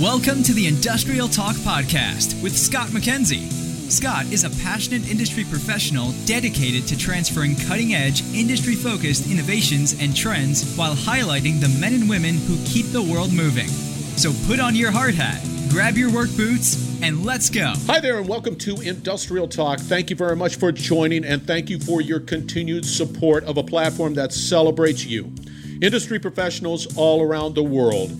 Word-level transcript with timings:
Welcome 0.00 0.42
to 0.42 0.52
the 0.52 0.66
Industrial 0.66 1.28
Talk 1.28 1.54
Podcast 1.54 2.42
with 2.42 2.58
Scott 2.58 2.88
McKenzie. 2.88 3.48
Scott 3.88 4.24
is 4.32 4.42
a 4.42 4.50
passionate 4.60 5.08
industry 5.08 5.44
professional 5.44 6.10
dedicated 6.24 6.88
to 6.88 6.98
transferring 6.98 7.54
cutting 7.54 7.94
edge, 7.94 8.24
industry 8.34 8.74
focused 8.74 9.30
innovations 9.30 9.94
and 10.00 10.14
trends 10.14 10.74
while 10.74 10.96
highlighting 10.96 11.60
the 11.60 11.68
men 11.80 11.94
and 11.94 12.08
women 12.08 12.34
who 12.38 12.56
keep 12.64 12.86
the 12.86 13.00
world 13.00 13.32
moving. 13.32 13.68
So 14.16 14.32
put 14.48 14.58
on 14.58 14.74
your 14.74 14.90
hard 14.90 15.14
hat, 15.14 15.40
grab 15.70 15.96
your 15.96 16.12
work 16.12 16.34
boots, 16.36 17.00
and 17.00 17.24
let's 17.24 17.48
go. 17.48 17.74
Hi 17.86 18.00
there, 18.00 18.18
and 18.18 18.28
welcome 18.28 18.56
to 18.56 18.80
Industrial 18.80 19.46
Talk. 19.46 19.78
Thank 19.78 20.10
you 20.10 20.16
very 20.16 20.34
much 20.34 20.56
for 20.56 20.72
joining, 20.72 21.24
and 21.24 21.46
thank 21.46 21.70
you 21.70 21.78
for 21.78 22.00
your 22.00 22.18
continued 22.18 22.84
support 22.84 23.44
of 23.44 23.58
a 23.58 23.62
platform 23.62 24.14
that 24.14 24.32
celebrates 24.32 25.06
you, 25.06 25.32
industry 25.80 26.18
professionals 26.18 26.96
all 26.96 27.22
around 27.22 27.54
the 27.54 27.62
world. 27.62 28.10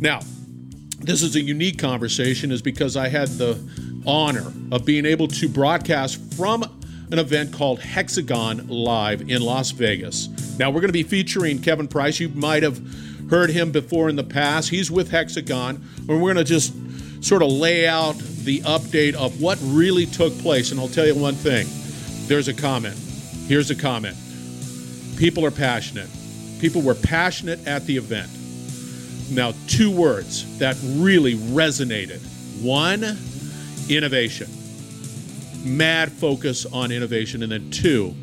Now, 0.00 0.22
this 1.02 1.22
is 1.22 1.36
a 1.36 1.40
unique 1.40 1.78
conversation, 1.78 2.50
is 2.50 2.62
because 2.62 2.96
I 2.96 3.08
had 3.08 3.28
the 3.28 3.58
honor 4.06 4.52
of 4.70 4.84
being 4.84 5.06
able 5.06 5.28
to 5.28 5.48
broadcast 5.48 6.20
from 6.34 6.62
an 7.10 7.18
event 7.18 7.52
called 7.52 7.80
Hexagon 7.80 8.68
Live 8.68 9.28
in 9.28 9.42
Las 9.42 9.70
Vegas. 9.72 10.28
Now, 10.58 10.70
we're 10.70 10.80
going 10.80 10.88
to 10.88 10.92
be 10.92 11.02
featuring 11.02 11.60
Kevin 11.60 11.88
Price. 11.88 12.18
You 12.20 12.30
might 12.30 12.62
have 12.62 12.80
heard 13.28 13.50
him 13.50 13.70
before 13.72 14.08
in 14.08 14.16
the 14.16 14.24
past. 14.24 14.70
He's 14.70 14.90
with 14.90 15.10
Hexagon, 15.10 15.82
and 15.96 16.08
we're 16.08 16.34
going 16.34 16.36
to 16.36 16.44
just 16.44 16.72
sort 17.22 17.42
of 17.42 17.50
lay 17.50 17.86
out 17.86 18.16
the 18.44 18.60
update 18.60 19.14
of 19.14 19.40
what 19.40 19.58
really 19.62 20.06
took 20.06 20.36
place. 20.38 20.70
And 20.70 20.80
I'll 20.80 20.88
tell 20.88 21.06
you 21.06 21.14
one 21.14 21.34
thing 21.34 21.66
there's 22.28 22.48
a 22.48 22.54
comment. 22.54 22.96
Here's 23.46 23.70
a 23.70 23.76
comment. 23.76 24.16
People 25.16 25.44
are 25.44 25.50
passionate. 25.50 26.08
People 26.60 26.82
were 26.82 26.94
passionate 26.94 27.66
at 27.66 27.86
the 27.86 27.96
event. 27.96 28.30
Now, 29.30 29.52
two 29.66 29.90
words 29.90 30.58
that 30.58 30.76
really 30.82 31.34
resonated. 31.34 32.20
One, 32.62 33.18
innovation. 33.88 34.48
Mad 35.64 36.12
focus 36.12 36.66
on 36.66 36.92
innovation. 36.92 37.42
And 37.42 37.52
then 37.52 37.70
two, 37.70 38.14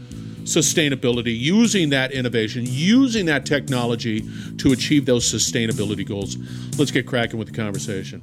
sustainability, 0.44 1.38
using 1.38 1.90
that 1.90 2.12
innovation, 2.12 2.64
using 2.66 3.26
that 3.28 3.46
technology 3.46 4.28
to 4.58 4.72
achieve 4.72 5.06
those 5.06 5.32
sustainability 5.32 6.08
goals. 6.08 6.38
Let's 6.78 6.92
get 6.92 7.06
cracking 7.06 7.38
with 7.38 7.50
the 7.50 7.56
conversation. 7.56 8.22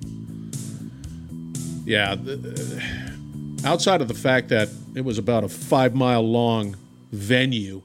Yeah, 1.84 2.12
uh, 2.12 3.66
outside 3.66 4.00
of 4.00 4.08
the 4.08 4.14
fact 4.14 4.48
that 4.48 4.68
it 4.94 5.04
was 5.04 5.18
about 5.18 5.44
a 5.44 5.48
five 5.48 5.94
mile 5.94 6.22
long 6.22 6.76
venue, 7.12 7.82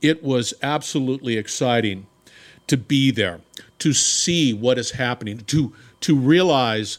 it 0.00 0.22
was 0.22 0.54
absolutely 0.62 1.36
exciting 1.36 2.06
to 2.68 2.76
be 2.76 3.10
there 3.10 3.40
to 3.84 3.92
see 3.92 4.54
what 4.54 4.78
is 4.78 4.92
happening, 4.92 5.36
to 5.36 5.70
to 6.00 6.16
realize 6.16 6.96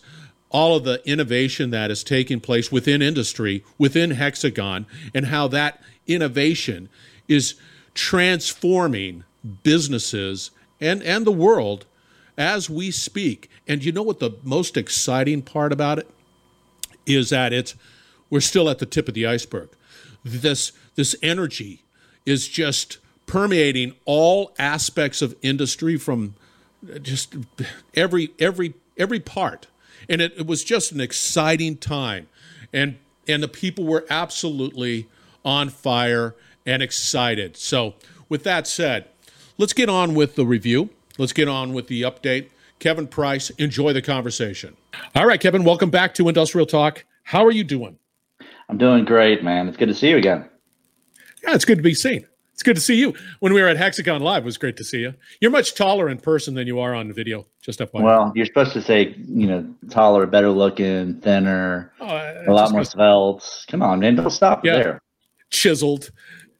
all 0.51 0.75
of 0.75 0.83
the 0.83 1.01
innovation 1.03 1.71
that 1.71 1.89
is 1.89 2.03
taking 2.03 2.39
place 2.39 2.71
within 2.71 3.01
industry, 3.01 3.63
within 3.79 4.11
Hexagon, 4.11 4.85
and 5.11 5.25
how 5.25 5.47
that 5.47 5.81
innovation 6.05 6.87
is 7.27 7.55
transforming 7.95 9.23
businesses 9.63 10.51
and, 10.79 11.01
and 11.01 11.25
the 11.25 11.31
world 11.31 11.87
as 12.37 12.69
we 12.69 12.91
speak. 12.91 13.49
And 13.67 13.83
you 13.83 13.91
know 13.91 14.03
what 14.03 14.19
the 14.19 14.37
most 14.43 14.77
exciting 14.77 15.41
part 15.41 15.73
about 15.73 15.97
it 15.97 16.07
is 17.07 17.31
that 17.31 17.51
it's 17.51 17.73
we're 18.29 18.41
still 18.41 18.69
at 18.69 18.77
the 18.77 18.85
tip 18.85 19.07
of 19.07 19.15
the 19.15 19.25
iceberg. 19.25 19.69
This 20.23 20.71
this 20.93 21.15
energy 21.23 21.81
is 22.27 22.47
just 22.47 22.99
permeating 23.25 23.95
all 24.05 24.53
aspects 24.59 25.23
of 25.23 25.35
industry 25.41 25.97
from 25.97 26.35
just 27.01 27.35
every 27.93 28.31
every 28.39 28.73
every 28.97 29.19
part. 29.19 29.67
And 30.09 30.21
it, 30.21 30.33
it 30.37 30.47
was 30.47 30.63
just 30.63 30.91
an 30.91 31.01
exciting 31.01 31.77
time. 31.77 32.27
And 32.73 32.97
and 33.27 33.41
the 33.41 33.47
people 33.47 33.85
were 33.85 34.05
absolutely 34.09 35.07
on 35.43 35.69
fire 35.69 36.35
and 36.65 36.81
excited. 36.81 37.57
So 37.57 37.95
with 38.29 38.43
that 38.43 38.67
said 38.67 39.07
let's 39.57 39.73
get 39.73 39.89
on 39.89 40.15
with 40.15 40.35
the 40.35 40.45
review. 40.45 40.89
Let's 41.17 41.33
get 41.33 41.47
on 41.47 41.73
with 41.73 41.87
the 41.87 42.01
update. 42.01 42.49
Kevin 42.79 43.07
price 43.07 43.49
enjoy 43.51 43.93
the 43.93 44.01
conversation. 44.01 44.75
All 45.15 45.25
right 45.25 45.39
kevin 45.39 45.63
welcome 45.63 45.89
back 45.89 46.13
to 46.15 46.27
industrial 46.27 46.67
talk. 46.67 47.05
How 47.23 47.45
are 47.45 47.51
you 47.51 47.63
doing? 47.63 47.97
I'm 48.69 48.77
doing 48.77 49.05
great 49.05 49.43
man. 49.43 49.67
It's 49.67 49.77
good 49.77 49.87
to 49.87 49.93
see 49.93 50.09
you 50.09 50.17
again. 50.17 50.49
Yeah 51.43 51.55
it's 51.55 51.65
good 51.65 51.77
to 51.77 51.83
be 51.83 51.93
seen 51.93 52.25
good 52.65 52.75
to 52.75 52.81
see 52.81 52.95
you. 52.95 53.13
When 53.39 53.53
we 53.53 53.61
were 53.61 53.67
at 53.67 53.77
Hexagon 53.77 54.21
Live, 54.21 54.43
it 54.43 54.45
was 54.45 54.57
great 54.57 54.75
to 54.77 54.83
see 54.83 54.99
you. 54.99 55.13
You're 55.39 55.51
much 55.51 55.75
taller 55.75 56.09
in 56.09 56.17
person 56.17 56.55
than 56.55 56.67
you 56.67 56.79
are 56.79 56.93
on 56.93 57.13
video. 57.13 57.45
Just 57.61 57.79
up. 57.79 57.93
One. 57.93 58.03
Well, 58.03 58.33
you're 58.35 58.45
supposed 58.45 58.73
to 58.73 58.81
say, 58.81 59.15
you 59.17 59.47
know, 59.47 59.65
taller, 59.89 60.25
better 60.25 60.49
looking, 60.49 61.21
thinner, 61.21 61.93
oh, 62.01 62.43
a 62.47 62.51
lot 62.51 62.71
more 62.71 62.83
svelte. 62.83 63.65
Come 63.69 63.81
on, 63.81 63.99
man, 63.99 64.15
don't 64.15 64.29
stop 64.29 64.65
yeah. 64.65 64.75
there. 64.75 65.01
Chiseled. 65.51 66.11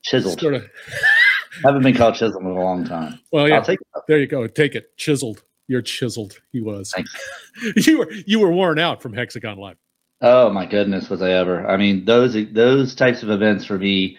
Chiseled. 0.04 0.40
Sort 0.40 0.54
of. 0.54 0.66
haven't 1.64 1.84
been 1.84 1.96
called 1.96 2.16
chiseled 2.16 2.42
in 2.42 2.48
a 2.48 2.54
long 2.54 2.86
time. 2.86 3.20
Well, 3.32 3.50
yeah. 3.50 3.64
There 4.08 4.20
you 4.20 4.28
go. 4.28 4.48
Take 4.48 4.76
it. 4.76 4.96
Chiseled. 4.98 5.44
You're 5.68 5.82
chiseled. 5.82 6.40
He 6.52 6.62
was. 6.62 6.94
You 7.78 8.00
were 8.00 8.12
you 8.12 8.42
were 8.42 8.52
worn 8.52 8.80
out 8.80 9.02
from 9.02 9.14
Hexagon 9.14 9.58
Live. 9.58 9.78
Oh 10.20 10.50
my 10.50 10.66
goodness, 10.66 11.10
was 11.10 11.22
I 11.22 11.32
ever? 11.32 11.66
I 11.66 11.78
mean, 11.78 12.04
those 12.04 12.36
those 12.52 12.94
types 12.96 13.24
of 13.24 13.30
events 13.30 13.64
for 13.64 13.78
me 13.78 14.18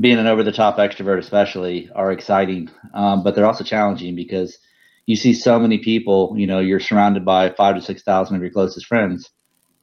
being 0.00 0.18
an 0.18 0.26
over 0.26 0.42
the 0.42 0.52
top 0.52 0.76
extrovert, 0.76 1.18
especially, 1.18 1.90
are 1.94 2.12
exciting, 2.12 2.70
um, 2.94 3.22
but 3.22 3.34
they're 3.34 3.46
also 3.46 3.64
challenging 3.64 4.14
because 4.14 4.58
you 5.06 5.16
see 5.16 5.32
so 5.32 5.58
many 5.58 5.78
people. 5.78 6.34
You 6.36 6.46
know, 6.46 6.60
you're 6.60 6.80
surrounded 6.80 7.24
by 7.24 7.50
five 7.50 7.74
to 7.74 7.82
six 7.82 8.02
thousand 8.02 8.36
of 8.36 8.42
your 8.42 8.50
closest 8.50 8.86
friends, 8.86 9.30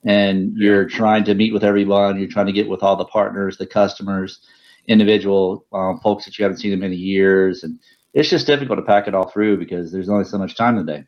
and 0.05 0.55
you're 0.55 0.87
trying 0.87 1.23
to 1.25 1.35
meet 1.35 1.53
with 1.53 1.63
everyone. 1.63 2.19
You're 2.19 2.29
trying 2.29 2.45
to 2.45 2.53
get 2.53 2.69
with 2.69 2.83
all 2.83 2.95
the 2.95 3.05
partners, 3.05 3.57
the 3.57 3.67
customers, 3.67 4.39
individual 4.87 5.65
um, 5.73 5.99
folks 5.99 6.25
that 6.25 6.37
you 6.37 6.43
haven't 6.43 6.59
seen 6.59 6.71
in 6.71 6.79
many 6.79 6.95
years, 6.95 7.63
and 7.63 7.79
it's 8.13 8.29
just 8.29 8.47
difficult 8.47 8.79
to 8.79 8.83
pack 8.83 9.07
it 9.07 9.15
all 9.15 9.29
through 9.29 9.57
because 9.57 9.91
there's 9.91 10.09
only 10.09 10.25
so 10.25 10.37
much 10.37 10.55
time 10.55 10.77
in 10.77 10.85
the 10.85 10.93
day. 10.93 11.03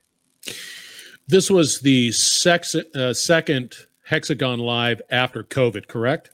This 1.29 1.49
was 1.49 1.81
the 1.81 2.11
sex, 2.11 2.73
uh, 2.75 3.13
second 3.13 3.75
Hexagon 4.05 4.59
Live 4.59 5.01
after 5.09 5.43
COVID, 5.43 5.87
correct? 5.87 6.31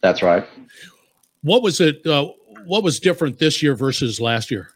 That's 0.00 0.22
right. 0.22 0.46
What 1.46 1.62
was 1.62 1.80
it? 1.80 2.04
Uh, 2.04 2.30
what 2.64 2.82
was 2.82 2.98
different 2.98 3.38
this 3.38 3.62
year 3.62 3.76
versus 3.76 4.20
last 4.20 4.50
year? 4.50 4.70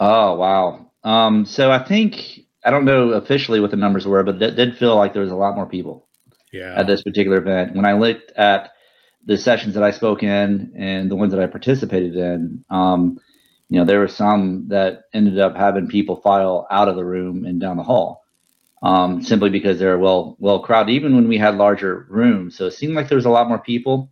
Oh 0.00 0.34
wow! 0.34 0.90
Um, 1.04 1.46
so 1.46 1.70
I 1.70 1.78
think 1.78 2.40
I 2.64 2.70
don't 2.70 2.84
know 2.84 3.10
officially 3.10 3.60
what 3.60 3.70
the 3.70 3.76
numbers 3.76 4.04
were, 4.04 4.24
but 4.24 4.42
it 4.42 4.56
did 4.56 4.76
feel 4.76 4.96
like 4.96 5.12
there 5.12 5.22
was 5.22 5.30
a 5.30 5.36
lot 5.36 5.54
more 5.54 5.66
people. 5.66 6.08
Yeah. 6.52 6.74
At 6.76 6.88
this 6.88 7.04
particular 7.04 7.38
event, 7.38 7.76
when 7.76 7.84
I 7.84 7.92
looked 7.92 8.32
at 8.32 8.72
the 9.24 9.38
sessions 9.38 9.74
that 9.74 9.84
I 9.84 9.92
spoke 9.92 10.24
in 10.24 10.72
and 10.76 11.08
the 11.08 11.14
ones 11.14 11.32
that 11.32 11.40
I 11.40 11.46
participated 11.46 12.16
in, 12.16 12.64
um, 12.68 13.20
you 13.68 13.78
know, 13.78 13.84
there 13.84 14.00
were 14.00 14.08
some 14.08 14.66
that 14.70 15.04
ended 15.14 15.38
up 15.38 15.56
having 15.56 15.86
people 15.86 16.20
file 16.20 16.66
out 16.72 16.88
of 16.88 16.96
the 16.96 17.04
room 17.04 17.44
and 17.44 17.60
down 17.60 17.76
the 17.76 17.84
hall, 17.84 18.24
um, 18.82 19.22
simply 19.22 19.50
because 19.50 19.78
they're 19.78 20.00
well 20.00 20.36
well 20.40 20.58
crowded. 20.58 20.90
Even 20.90 21.14
when 21.14 21.28
we 21.28 21.38
had 21.38 21.54
larger 21.54 22.06
rooms, 22.08 22.56
so 22.56 22.66
it 22.66 22.72
seemed 22.72 22.96
like 22.96 23.08
there 23.08 23.14
was 23.14 23.26
a 23.26 23.30
lot 23.30 23.48
more 23.48 23.60
people. 23.60 24.10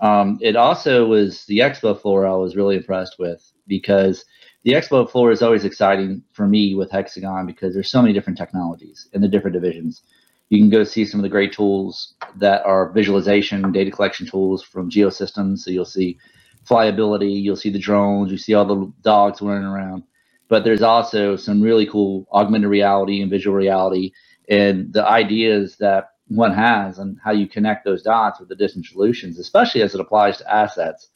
Um, 0.00 0.38
it 0.40 0.56
also 0.56 1.06
was 1.06 1.44
the 1.46 1.58
expo 1.58 2.00
floor 2.00 2.26
I 2.26 2.34
was 2.34 2.56
really 2.56 2.76
impressed 2.76 3.16
with 3.18 3.52
because 3.66 4.24
the 4.64 4.72
expo 4.72 5.08
floor 5.08 5.30
is 5.30 5.42
always 5.42 5.64
exciting 5.64 6.22
for 6.32 6.46
me 6.46 6.74
with 6.74 6.90
Hexagon 6.90 7.46
because 7.46 7.74
there's 7.74 7.90
so 7.90 8.02
many 8.02 8.14
different 8.14 8.38
technologies 8.38 9.08
in 9.12 9.20
the 9.20 9.28
different 9.28 9.54
divisions. 9.54 10.02
You 10.48 10.58
can 10.58 10.70
go 10.70 10.84
see 10.84 11.04
some 11.04 11.20
of 11.20 11.22
the 11.22 11.28
great 11.28 11.52
tools 11.52 12.14
that 12.36 12.64
are 12.64 12.92
visualization, 12.92 13.72
data 13.72 13.90
collection 13.90 14.26
tools 14.26 14.62
from 14.62 14.90
Geosystems. 14.90 15.60
So 15.60 15.70
you'll 15.70 15.84
see 15.84 16.18
flyability, 16.68 17.40
you'll 17.40 17.56
see 17.56 17.70
the 17.70 17.78
drones, 17.78 18.32
you 18.32 18.38
see 18.38 18.54
all 18.54 18.64
the 18.64 18.92
dogs 19.02 19.40
running 19.40 19.64
around. 19.64 20.02
But 20.48 20.64
there's 20.64 20.82
also 20.82 21.36
some 21.36 21.62
really 21.62 21.86
cool 21.86 22.26
augmented 22.32 22.68
reality 22.70 23.22
and 23.22 23.30
visual 23.30 23.56
reality 23.56 24.12
and 24.48 24.92
the 24.92 25.06
ideas 25.06 25.76
that 25.78 26.10
one 26.30 26.54
has 26.54 26.98
and 26.98 27.18
how 27.22 27.32
you 27.32 27.46
connect 27.46 27.84
those 27.84 28.02
dots 28.02 28.38
with 28.38 28.48
the 28.48 28.54
different 28.54 28.86
solutions, 28.86 29.38
especially 29.38 29.82
as 29.82 29.94
it 29.94 30.00
applies 30.00 30.38
to 30.38 30.52
assets, 30.52 31.08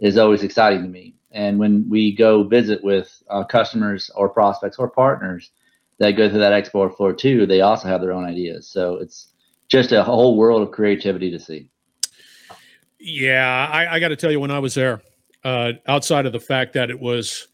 is 0.00 0.16
always 0.16 0.42
exciting 0.42 0.82
to 0.82 0.88
me. 0.88 1.14
And 1.30 1.58
when 1.58 1.88
we 1.88 2.14
go 2.14 2.42
visit 2.42 2.82
with 2.82 3.22
uh, 3.30 3.44
customers 3.44 4.10
or 4.14 4.28
prospects 4.28 4.78
or 4.78 4.88
partners 4.88 5.50
that 5.98 6.12
go 6.12 6.28
through 6.28 6.40
that 6.40 6.64
expo 6.64 6.94
floor 6.96 7.12
too, 7.12 7.46
they 7.46 7.60
also 7.60 7.86
have 7.86 8.00
their 8.00 8.12
own 8.12 8.24
ideas. 8.24 8.66
So 8.66 8.96
it's 8.96 9.28
just 9.68 9.92
a 9.92 10.02
whole 10.02 10.36
world 10.36 10.62
of 10.62 10.70
creativity 10.70 11.30
to 11.30 11.38
see. 11.38 11.68
Yeah, 12.98 13.68
I, 13.70 13.96
I 13.96 14.00
got 14.00 14.08
to 14.08 14.16
tell 14.16 14.30
you, 14.30 14.40
when 14.40 14.50
I 14.50 14.58
was 14.58 14.74
there, 14.74 15.02
uh, 15.44 15.72
outside 15.86 16.24
of 16.24 16.32
the 16.32 16.40
fact 16.40 16.74
that 16.74 16.90
it 16.90 16.98
was 16.98 17.48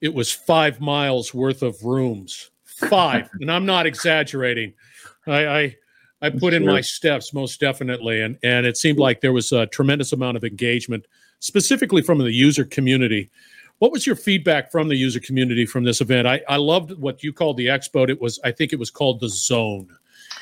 it 0.00 0.14
was 0.14 0.32
five 0.32 0.80
miles 0.80 1.34
worth 1.34 1.62
of 1.62 1.82
rooms, 1.82 2.50
five, 2.64 3.28
and 3.40 3.50
I'm 3.50 3.66
not 3.66 3.86
exaggerating. 3.86 4.74
I, 5.26 5.46
I 5.46 5.76
I 6.20 6.30
put 6.30 6.52
in 6.52 6.66
my 6.66 6.80
steps 6.80 7.32
most 7.32 7.60
definitely, 7.60 8.20
and 8.20 8.38
and 8.42 8.66
it 8.66 8.76
seemed 8.76 8.98
like 8.98 9.20
there 9.20 9.32
was 9.32 9.52
a 9.52 9.66
tremendous 9.66 10.12
amount 10.12 10.36
of 10.36 10.44
engagement, 10.44 11.06
specifically 11.38 12.02
from 12.02 12.18
the 12.18 12.32
user 12.32 12.64
community, 12.64 13.30
What 13.78 13.92
was 13.92 14.06
your 14.06 14.16
feedback 14.16 14.72
from 14.72 14.88
the 14.88 14.96
user 14.96 15.20
community 15.20 15.64
from 15.64 15.84
this 15.84 16.00
event? 16.00 16.26
I, 16.26 16.42
I 16.48 16.56
loved 16.56 16.98
what 16.98 17.22
you 17.22 17.32
called 17.32 17.56
the 17.56 17.66
expo. 17.66 18.08
It 18.08 18.20
was, 18.20 18.40
I 18.44 18.50
think 18.50 18.72
it 18.72 18.78
was 18.78 18.90
called 18.90 19.20
the 19.20 19.28
Zone. 19.28 19.88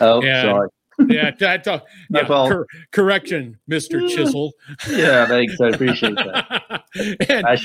Oh, 0.00 0.23
and, 0.23 0.49
sorry. 0.49 0.69
yeah, 1.08 1.31
that, 1.38 1.69
uh, 1.69 1.81
yeah 2.08 2.26
cor- 2.26 2.67
correction, 2.93 3.58
Mister 3.67 4.08
Chisel. 4.08 4.52
Yeah, 4.88 5.26
thanks. 5.26 5.61
I 5.61 5.69
appreciate 5.69 6.17
that. 6.17 6.84
and, 7.28 7.46
I, 7.46 7.58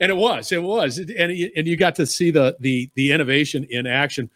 and, 0.00 0.10
it 0.10 0.16
was, 0.16 0.50
it 0.50 0.62
was, 0.62 0.98
and 0.98 1.10
and 1.10 1.66
you 1.68 1.76
got 1.76 1.94
to 1.96 2.06
see 2.06 2.32
the 2.32 2.56
the 2.58 2.90
the 2.94 3.12
innovation 3.12 3.64
in 3.70 3.86
action, 3.86 4.28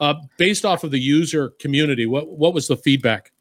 uh, 0.00 0.14
based 0.38 0.64
off 0.64 0.82
of 0.82 0.90
the 0.90 0.98
user 0.98 1.50
community. 1.60 2.06
What 2.06 2.28
what 2.28 2.54
was 2.54 2.68
the 2.68 2.76
feedback? 2.76 3.32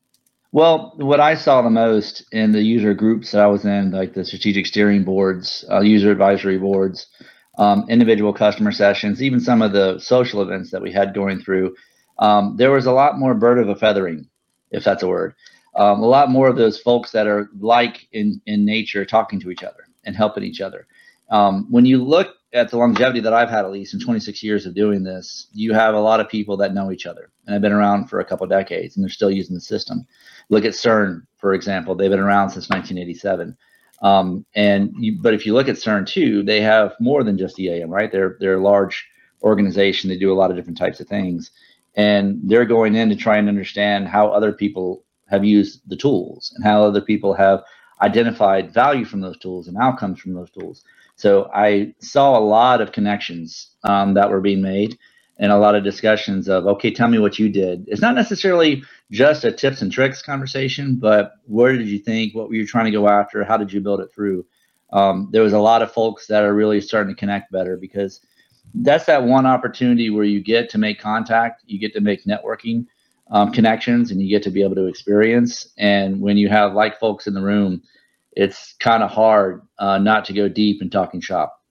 Well, 0.52 0.94
what 0.98 1.20
I 1.20 1.36
saw 1.36 1.62
the 1.62 1.70
most 1.70 2.26
in 2.32 2.52
the 2.52 2.62
user 2.62 2.94
groups 2.96 3.32
that 3.32 3.42
I 3.42 3.48
was 3.48 3.66
in, 3.66 3.92
like 3.92 4.14
the 4.16 4.26
strategic 4.26 4.66
steering 4.66 5.04
boards, 5.04 5.64
uh, 5.70 5.82
user 5.82 6.12
advisory 6.12 6.58
boards, 6.58 7.08
um, 7.60 7.86
individual 7.88 8.34
customer 8.34 8.72
sessions, 8.72 9.22
even 9.22 9.40
some 9.40 9.62
of 9.62 9.74
the 9.74 10.00
social 10.00 10.42
events 10.42 10.72
that 10.72 10.82
we 10.82 10.92
had 10.92 11.14
going 11.14 11.40
through, 11.40 11.76
um, 12.18 12.56
there 12.58 12.72
was 12.72 12.88
a 12.88 12.92
lot 12.92 13.20
more 13.20 13.36
bird 13.36 13.60
of 13.60 13.70
a 13.70 13.76
feathering, 13.76 14.28
if 14.72 14.84
that's 14.84 15.04
a 15.04 15.08
word. 15.08 15.36
Um, 15.76 16.02
a 16.02 16.08
lot 16.08 16.32
more 16.32 16.50
of 16.50 16.58
those 16.58 16.80
folks 16.80 17.12
that 17.12 17.28
are 17.28 17.50
like 17.60 18.08
in, 18.12 18.42
in 18.48 18.66
nature 18.66 19.06
talking 19.06 19.40
to 19.42 19.52
each 19.52 19.64
other 19.64 19.88
and 20.04 20.16
helping 20.16 20.44
each 20.44 20.62
other. 20.62 20.88
Um, 21.30 21.68
when 21.70 21.86
you 21.86 22.04
look 22.04 22.36
at 22.54 22.72
the 22.72 22.78
longevity 22.78 23.20
that 23.20 23.34
I've 23.34 23.50
had, 23.50 23.66
at 23.66 23.72
least 23.72 23.94
in 23.94 24.00
26 24.00 24.42
years 24.42 24.66
of 24.66 24.74
doing 24.74 25.04
this, 25.04 25.48
you 25.54 25.74
have 25.74 25.94
a 25.94 26.00
lot 26.00 26.20
of 26.20 26.28
people 26.28 26.58
that 26.58 26.74
know 26.74 26.92
each 26.92 27.06
other 27.06 27.30
and 27.46 27.54
have 27.54 27.62
been 27.62 27.72
around 27.72 28.08
for 28.08 28.20
a 28.20 28.26
couple 28.26 28.44
of 28.44 28.50
decades 28.50 28.96
and 28.96 29.04
they're 29.04 29.10
still 29.10 29.30
using 29.30 29.54
the 29.54 29.62
system. 29.62 30.06
Look 30.50 30.66
at 30.66 30.74
CERN, 30.74 31.22
for 31.38 31.54
example; 31.54 31.96
they've 31.96 32.10
been 32.10 32.20
around 32.20 32.50
since 32.50 32.70
1987. 32.70 33.56
Um, 34.02 34.46
and 34.56 34.92
you, 34.98 35.18
but 35.22 35.34
if 35.34 35.46
you 35.46 35.54
look 35.54 35.68
at 35.68 35.76
CERN 35.76 36.08
too, 36.08 36.42
they 36.42 36.62
have 36.62 36.94
more 37.00 37.24
than 37.24 37.38
just 37.38 37.60
EAM, 37.60 37.90
right? 37.90 38.12
They're 38.12 38.38
they're 38.40 38.58
a 38.58 38.64
large 38.64 39.06
organization. 39.44 40.10
They 40.10 40.18
do 40.18 40.34
a 40.34 40.36
lot 40.36 40.50
of 40.50 40.58
different 40.58 40.78
types 40.78 41.00
of 41.00 41.08
things, 41.08 41.52
and 41.96 42.40
they're 42.44 42.66
going 42.66 42.96
in 42.96 43.10
to 43.10 43.16
try 43.16 43.38
and 43.38 43.50
understand 43.50 44.08
how 44.08 44.30
other 44.30 44.54
people 44.54 45.04
have 45.28 45.46
used 45.46 45.82
the 45.88 45.96
tools 45.96 46.52
and 46.56 46.66
how 46.66 46.84
other 46.84 47.02
people 47.02 47.36
have 47.36 47.62
identified 48.02 48.74
value 48.74 49.06
from 49.06 49.22
those 49.22 49.38
tools 49.38 49.68
and 49.68 49.78
outcomes 49.78 50.20
from 50.20 50.34
those 50.34 50.50
tools. 50.50 50.84
So 51.20 51.52
I 51.54 51.94
saw 52.00 52.38
a 52.38 52.40
lot 52.40 52.80
of 52.80 52.94
connections 52.94 53.72
um, 53.84 54.14
that 54.14 54.30
were 54.30 54.40
being 54.40 54.62
made 54.62 54.98
and 55.38 55.52
a 55.52 55.58
lot 55.58 55.76
of 55.76 55.84
discussions 55.84 56.48
of, 56.48 56.66
okay, 56.66 56.92
tell 56.92 57.10
me 57.10 57.20
what 57.20 57.38
you 57.38 57.50
did. 57.50 57.84
It's 57.90 58.02
not 58.02 58.16
necessarily 58.16 58.84
just 59.12 59.44
a 59.44 59.52
tips 59.52 59.82
and 59.82 59.92
tricks 59.92 60.22
conversation, 60.22 60.96
but 60.96 61.34
where 61.44 61.76
did 61.76 61.90
you 61.90 62.00
think? 62.00 62.34
What 62.34 62.48
were 62.48 62.56
you 62.56 62.66
trying 62.66 62.86
to 62.86 62.92
go 62.92 63.10
after? 63.10 63.44
How 63.44 63.58
did 63.58 63.74
you 63.74 63.82
build 63.82 64.00
it 64.00 64.14
through? 64.16 64.46
Um, 64.94 65.28
there 65.34 65.44
was 65.44 65.52
a 65.52 65.60
lot 65.60 65.82
of 65.82 65.92
folks 65.92 66.26
that 66.28 66.46
are 66.46 66.54
really 66.54 66.80
starting 66.80 67.14
to 67.14 67.20
connect 67.20 67.52
better 67.52 67.76
because 67.76 68.22
that's 68.74 69.06
that 69.08 69.26
one 69.26 69.46
opportunity 69.46 70.10
where 70.10 70.24
you 70.24 70.42
get 70.42 70.70
to 70.70 70.78
make 70.78 71.02
contact, 71.02 71.64
you 71.66 71.80
get 71.80 71.94
to 71.96 72.02
make 72.02 72.24
networking 72.24 72.86
um, 73.30 73.52
connections, 73.52 74.12
and 74.12 74.22
you 74.22 74.30
get 74.30 74.44
to 74.44 74.52
be 74.52 74.64
able 74.64 74.76
to 74.76 74.86
experience. 74.88 75.68
And 75.78 76.22
when 76.22 76.38
you 76.38 76.48
have 76.48 76.76
like 76.76 76.98
folks 76.98 77.28
in 77.28 77.34
the 77.34 77.42
room, 77.42 77.84
it's 78.34 78.76
kind 78.80 79.04
of 79.04 79.12
hard 79.12 79.62
uh, 79.80 79.98
not 79.98 80.26
to 80.26 80.34
go 80.34 80.48
deep 80.48 80.82
in 80.82 80.90
talking 80.90 81.22
shop. 81.22 81.62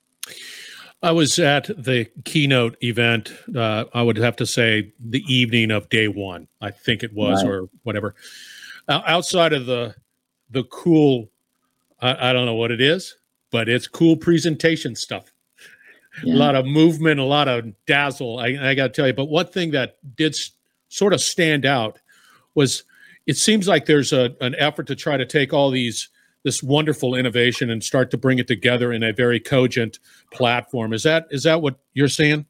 I 1.02 1.12
was 1.12 1.38
at 1.38 1.66
the 1.66 2.08
keynote 2.24 2.76
event. 2.82 3.32
Uh, 3.54 3.84
I 3.94 4.02
would 4.02 4.16
have 4.16 4.36
to 4.36 4.46
say 4.46 4.92
the 4.98 5.22
evening 5.32 5.70
of 5.70 5.88
day 5.88 6.08
one. 6.08 6.48
I 6.60 6.72
think 6.72 7.04
it 7.04 7.12
was, 7.12 7.44
right. 7.44 7.50
or 7.50 7.68
whatever. 7.84 8.16
Uh, 8.88 9.02
outside 9.06 9.52
of 9.52 9.66
the 9.66 9.94
the 10.50 10.64
cool, 10.64 11.30
I, 12.00 12.30
I, 12.30 12.32
don't 12.32 12.46
know 12.46 12.54
what 12.54 12.70
it 12.70 12.80
is, 12.80 13.16
but 13.50 13.68
it's 13.68 13.86
cool 13.86 14.16
presentation 14.16 14.96
stuff. 14.96 15.30
Yeah. 16.24 16.34
A 16.34 16.36
lot 16.36 16.54
of 16.54 16.64
movement, 16.64 17.20
a 17.20 17.24
lot 17.24 17.48
of 17.48 17.66
dazzle. 17.86 18.38
I, 18.38 18.56
I 18.60 18.74
got 18.74 18.84
to 18.84 18.88
tell 18.88 19.06
you, 19.06 19.12
but 19.12 19.26
one 19.26 19.46
thing 19.46 19.72
that 19.72 19.98
did 20.16 20.32
s- 20.32 20.52
sort 20.88 21.12
of 21.12 21.20
stand 21.20 21.66
out 21.66 21.98
was 22.54 22.82
it 23.26 23.36
seems 23.36 23.68
like 23.68 23.84
there's 23.84 24.12
a, 24.12 24.34
an 24.40 24.54
effort 24.56 24.86
to 24.86 24.96
try 24.96 25.16
to 25.18 25.26
take 25.26 25.52
all 25.52 25.70
these 25.70 26.08
this 26.44 26.62
wonderful 26.62 27.14
innovation 27.14 27.70
and 27.70 27.82
start 27.82 28.10
to 28.10 28.16
bring 28.16 28.38
it 28.38 28.46
together 28.46 28.92
in 28.92 29.02
a 29.02 29.12
very 29.12 29.40
cogent 29.40 29.98
platform. 30.32 30.92
Is 30.92 31.02
that 31.02 31.26
is 31.30 31.42
that 31.42 31.62
what 31.62 31.76
you're 31.94 32.08
seeing? 32.08 32.46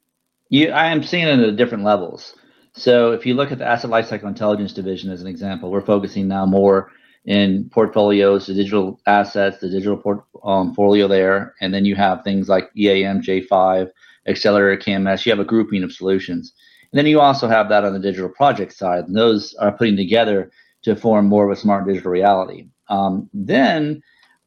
Yeah, 0.50 0.76
I 0.76 0.87
am 0.87 1.02
seeing 1.02 1.26
it 1.26 1.40
at 1.40 1.56
different 1.56 1.85
levels. 1.85 2.35
So 2.73 3.12
if 3.12 3.26
you 3.26 3.35
look 3.35 3.50
at 3.50 3.58
the 3.58 3.67
asset 3.67 3.90
lifecycle 3.90 4.29
intelligence 4.29 4.73
division 4.73 5.11
as 5.11 5.20
an 5.20 5.26
example, 5.26 5.70
we're 5.70 5.81
focusing 5.81 6.29
now 6.29 6.46
more 6.46 6.90
in 7.25 7.69
portfolios, 7.70 8.46
the 8.46 8.55
digital 8.55 9.00
assets, 9.06 9.58
the 9.58 9.69
digital 9.69 9.96
um, 10.44 10.69
portfolio 10.69 11.08
there, 11.08 11.55
and 11.61 11.75
then 11.75 11.85
you 11.85 11.94
have 11.96 12.23
things 12.23 12.49
like 12.49 12.70
EAM, 12.76 13.20
J5, 13.20 13.90
Accelerator, 14.26 14.81
KMS. 14.81 15.26
You 15.26 15.32
have 15.32 15.40
a 15.40 15.44
grouping 15.44 15.82
of 15.82 15.93
solutions, 15.93 16.52
and 16.93 16.99
then 16.99 17.06
you 17.06 17.20
also 17.20 17.49
have 17.49 17.69
that 17.69 17.85
on 17.85 17.93
the 17.93 17.99
digital 17.99 18.31
project 18.31 18.73
side. 18.73 19.05
And 19.05 19.17
those 19.17 19.55
are 19.55 19.73
putting 19.73 19.96
together 19.96 20.50
to 20.82 20.96
form 20.96 21.26
more 21.26 21.44
of 21.44 21.50
a 21.50 21.61
smart 21.61 21.87
digital 21.87 22.12
reality. 22.12 22.69
Um, 22.88 23.29
then 23.32 24.02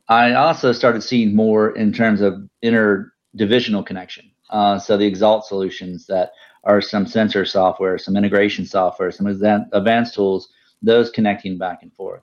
I 0.07 0.33
also 0.33 0.71
started 0.71 1.03
seeing 1.03 1.35
more 1.35 1.75
in 1.75 1.93
terms 1.93 2.21
of 2.21 2.41
interdivisional 2.63 3.85
connection. 3.85 4.31
Uh, 4.49 4.77
so 4.77 4.97
the 4.97 5.11
Xalt 5.11 5.43
solutions 5.43 6.05
that 6.07 6.33
are 6.63 6.81
some 6.81 7.07
sensor 7.07 7.45
software, 7.45 7.97
some 7.97 8.17
integration 8.17 8.65
software, 8.65 9.11
some 9.11 9.27
advanced 9.27 10.13
tools, 10.13 10.49
those 10.81 11.09
connecting 11.09 11.57
back 11.57 11.81
and 11.81 11.93
forth. 11.93 12.21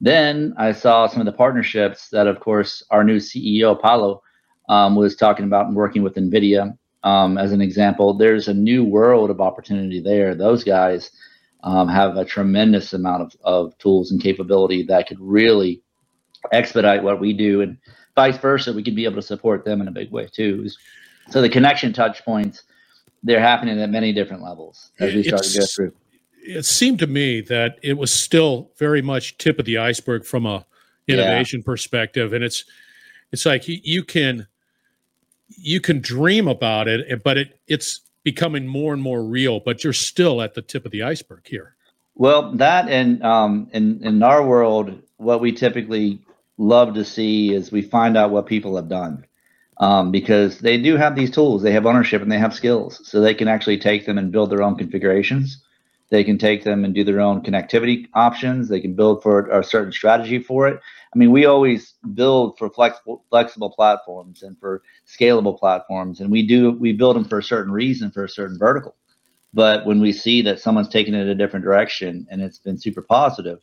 Then 0.00 0.54
I 0.56 0.72
saw 0.72 1.06
some 1.06 1.20
of 1.20 1.26
the 1.26 1.32
partnerships 1.32 2.08
that, 2.10 2.26
of 2.26 2.40
course, 2.40 2.82
our 2.90 3.04
new 3.04 3.16
CEO, 3.16 3.80
Paolo, 3.80 4.22
um, 4.68 4.96
was 4.96 5.16
talking 5.16 5.44
about 5.44 5.72
working 5.72 6.02
with 6.02 6.14
NVIDIA. 6.14 6.76
Um, 7.02 7.38
as 7.38 7.52
an 7.52 7.60
example, 7.60 8.14
there's 8.14 8.48
a 8.48 8.54
new 8.54 8.84
world 8.84 9.30
of 9.30 9.40
opportunity 9.40 10.00
there. 10.00 10.34
Those 10.34 10.64
guys 10.64 11.10
um, 11.62 11.88
have 11.88 12.16
a 12.16 12.24
tremendous 12.24 12.92
amount 12.92 13.22
of, 13.22 13.36
of 13.42 13.78
tools 13.78 14.12
and 14.12 14.20
capability 14.20 14.84
that 14.84 15.08
could 15.08 15.20
really 15.20 15.82
expedite 16.52 17.02
what 17.02 17.20
we 17.20 17.32
do 17.32 17.60
and 17.60 17.78
vice 18.14 18.38
versa. 18.38 18.72
We 18.72 18.82
could 18.82 18.96
be 18.96 19.04
able 19.04 19.16
to 19.16 19.22
support 19.22 19.64
them 19.64 19.80
in 19.80 19.88
a 19.88 19.92
big 19.92 20.10
way 20.10 20.28
too. 20.32 20.68
So 21.30 21.42
the 21.42 21.48
connection 21.48 21.92
touch 21.92 22.24
points 22.24 22.62
they're 23.22 23.40
happening 23.40 23.80
at 23.80 23.90
many 23.90 24.12
different 24.12 24.42
levels 24.42 24.92
as 25.00 25.12
we 25.12 25.22
start 25.22 25.40
it's, 25.40 25.52
to 25.52 25.60
go 25.60 25.66
through. 25.66 25.92
it 26.42 26.64
seemed 26.64 27.00
to 27.00 27.06
me 27.06 27.40
that 27.40 27.78
it 27.82 27.98
was 27.98 28.12
still 28.12 28.70
very 28.78 29.02
much 29.02 29.36
tip 29.38 29.58
of 29.58 29.64
the 29.64 29.78
iceberg 29.78 30.24
from 30.24 30.46
a 30.46 30.64
innovation 31.08 31.60
yeah. 31.60 31.64
perspective 31.64 32.32
and 32.32 32.44
it's 32.44 32.64
it's 33.32 33.44
like 33.46 33.66
you, 33.68 33.78
you 33.82 34.02
can 34.04 34.46
you 35.48 35.80
can 35.80 36.00
dream 36.00 36.46
about 36.48 36.88
it 36.88 37.22
but 37.22 37.36
it 37.36 37.60
it's 37.66 38.00
becoming 38.26 38.66
more 38.66 38.92
and 38.92 39.00
more 39.00 39.22
real, 39.22 39.60
but 39.60 39.84
you're 39.84 39.92
still 39.92 40.42
at 40.42 40.54
the 40.54 40.60
tip 40.60 40.84
of 40.84 40.90
the 40.90 41.04
iceberg 41.04 41.46
here. 41.46 41.76
Well, 42.16 42.50
that 42.56 42.88
and 42.88 43.22
um, 43.22 43.68
in 43.72 44.02
in 44.02 44.20
our 44.24 44.44
world, 44.44 45.00
what 45.16 45.40
we 45.40 45.52
typically 45.52 46.18
love 46.58 46.94
to 46.94 47.04
see 47.04 47.54
is 47.54 47.70
we 47.70 47.82
find 47.82 48.16
out 48.16 48.32
what 48.32 48.46
people 48.46 48.74
have 48.74 48.88
done 48.88 49.24
um, 49.76 50.10
because 50.10 50.58
they 50.58 50.76
do 50.76 50.96
have 50.96 51.14
these 51.14 51.30
tools, 51.30 51.62
they 51.62 51.70
have 51.70 51.86
ownership, 51.86 52.20
and 52.20 52.32
they 52.32 52.38
have 52.38 52.52
skills, 52.52 53.00
so 53.04 53.20
they 53.20 53.32
can 53.32 53.46
actually 53.46 53.78
take 53.78 54.06
them 54.06 54.18
and 54.18 54.32
build 54.32 54.50
their 54.50 54.64
own 54.64 54.76
configurations. 54.76 55.62
They 56.08 56.22
can 56.22 56.38
take 56.38 56.62
them 56.62 56.84
and 56.84 56.94
do 56.94 57.02
their 57.02 57.20
own 57.20 57.42
connectivity 57.42 58.06
options. 58.14 58.68
They 58.68 58.80
can 58.80 58.94
build 58.94 59.22
for 59.22 59.48
a 59.50 59.64
certain 59.64 59.92
strategy 59.92 60.38
for 60.38 60.68
it. 60.68 60.80
I 61.14 61.18
mean, 61.18 61.32
we 61.32 61.46
always 61.46 61.94
build 62.14 62.56
for 62.58 62.70
flexible 62.70 63.24
flexible 63.30 63.70
platforms 63.70 64.42
and 64.42 64.58
for 64.58 64.82
scalable 65.06 65.58
platforms, 65.58 66.20
and 66.20 66.30
we 66.30 66.46
do 66.46 66.72
we 66.72 66.92
build 66.92 67.16
them 67.16 67.24
for 67.24 67.38
a 67.38 67.42
certain 67.42 67.72
reason 67.72 68.10
for 68.10 68.24
a 68.24 68.28
certain 68.28 68.58
vertical. 68.58 68.94
But 69.52 69.86
when 69.86 70.00
we 70.00 70.12
see 70.12 70.42
that 70.42 70.60
someone's 70.60 70.88
taken 70.88 71.14
it 71.14 71.26
a 71.26 71.34
different 71.34 71.64
direction 71.64 72.26
and 72.30 72.42
it's 72.42 72.58
been 72.58 72.76
super 72.76 73.00
positive, 73.00 73.58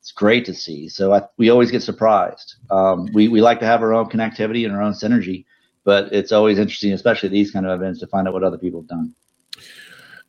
it's 0.00 0.10
great 0.10 0.44
to 0.46 0.54
see. 0.54 0.88
So 0.88 1.12
I, 1.12 1.22
we 1.36 1.50
always 1.50 1.70
get 1.70 1.82
surprised. 1.82 2.56
Um, 2.70 3.08
we 3.12 3.28
we 3.28 3.40
like 3.40 3.60
to 3.60 3.66
have 3.66 3.82
our 3.82 3.94
own 3.94 4.08
connectivity 4.08 4.64
and 4.64 4.74
our 4.74 4.82
own 4.82 4.94
synergy, 4.94 5.44
but 5.84 6.12
it's 6.12 6.32
always 6.32 6.58
interesting, 6.58 6.92
especially 6.92 7.28
these 7.28 7.50
kind 7.50 7.66
of 7.66 7.80
events, 7.80 8.00
to 8.00 8.06
find 8.06 8.26
out 8.26 8.34
what 8.34 8.42
other 8.42 8.58
people 8.58 8.80
have 8.80 8.88
done. 8.88 9.14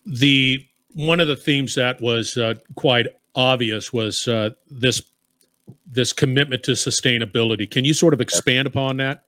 The 0.05 0.65
one 0.95 1.19
of 1.19 1.27
the 1.27 1.35
themes 1.35 1.75
that 1.75 2.01
was 2.01 2.37
uh, 2.37 2.55
quite 2.75 3.07
obvious 3.35 3.93
was 3.93 4.27
uh, 4.27 4.51
this 4.69 5.03
this 5.85 6.13
commitment 6.13 6.63
to 6.63 6.71
sustainability. 6.71 7.69
Can 7.69 7.85
you 7.85 7.93
sort 7.93 8.13
of 8.13 8.21
expand 8.21 8.67
upon 8.67 8.97
that? 8.97 9.23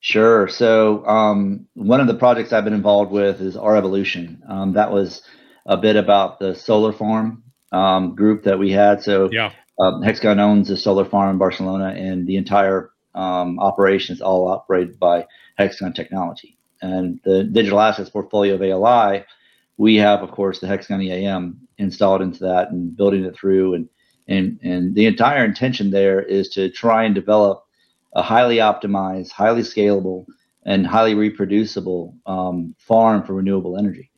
Sure. 0.00 0.48
So 0.48 1.06
um, 1.06 1.66
one 1.74 2.00
of 2.00 2.06
the 2.06 2.14
projects 2.14 2.52
I've 2.52 2.64
been 2.64 2.72
involved 2.72 3.12
with 3.12 3.40
is 3.40 3.56
R-Evolution. 3.56 4.42
Um, 4.48 4.72
that 4.72 4.90
was 4.90 5.22
a 5.64 5.76
bit 5.76 5.96
about 5.96 6.40
the 6.40 6.54
solar 6.54 6.92
farm 6.92 7.44
um, 7.70 8.14
group 8.14 8.44
that 8.44 8.58
we 8.58 8.72
had. 8.72 9.02
So 9.02 9.30
yeah. 9.30 9.52
Um, 9.78 10.02
Hexagon 10.02 10.38
owns 10.38 10.70
a 10.70 10.76
solar 10.76 11.04
farm 11.04 11.30
in 11.30 11.38
Barcelona, 11.38 11.94
and 11.96 12.26
the 12.26 12.36
entire 12.36 12.90
um, 13.14 13.58
operation 13.58 14.14
is 14.14 14.20
all 14.20 14.46
operated 14.48 14.98
by 14.98 15.26
Hexagon 15.56 15.92
technology. 15.92 16.58
And 16.80 17.20
the 17.24 17.44
digital 17.44 17.80
assets 17.80 18.10
portfolio 18.10 18.54
of 18.54 18.62
ALI, 18.62 19.24
we 19.82 19.96
have, 19.96 20.22
of 20.22 20.30
course, 20.30 20.60
the 20.60 20.68
Hexagon 20.68 21.02
EAM 21.02 21.58
installed 21.78 22.22
into 22.22 22.38
that 22.44 22.70
and 22.70 22.96
building 22.96 23.24
it 23.24 23.34
through 23.34 23.74
and 23.74 23.88
and 24.28 24.60
and 24.62 24.94
the 24.94 25.06
entire 25.06 25.44
intention 25.44 25.90
there 25.90 26.22
is 26.22 26.48
to 26.50 26.70
try 26.70 27.02
and 27.02 27.16
develop 27.16 27.64
a 28.14 28.22
highly 28.22 28.58
optimized, 28.58 29.32
highly 29.32 29.62
scalable 29.62 30.24
and 30.64 30.86
highly 30.86 31.14
reproducible 31.14 32.16
um, 32.26 32.76
farm 32.78 33.24
for 33.24 33.34
renewable 33.34 33.76
energy. 33.76 34.08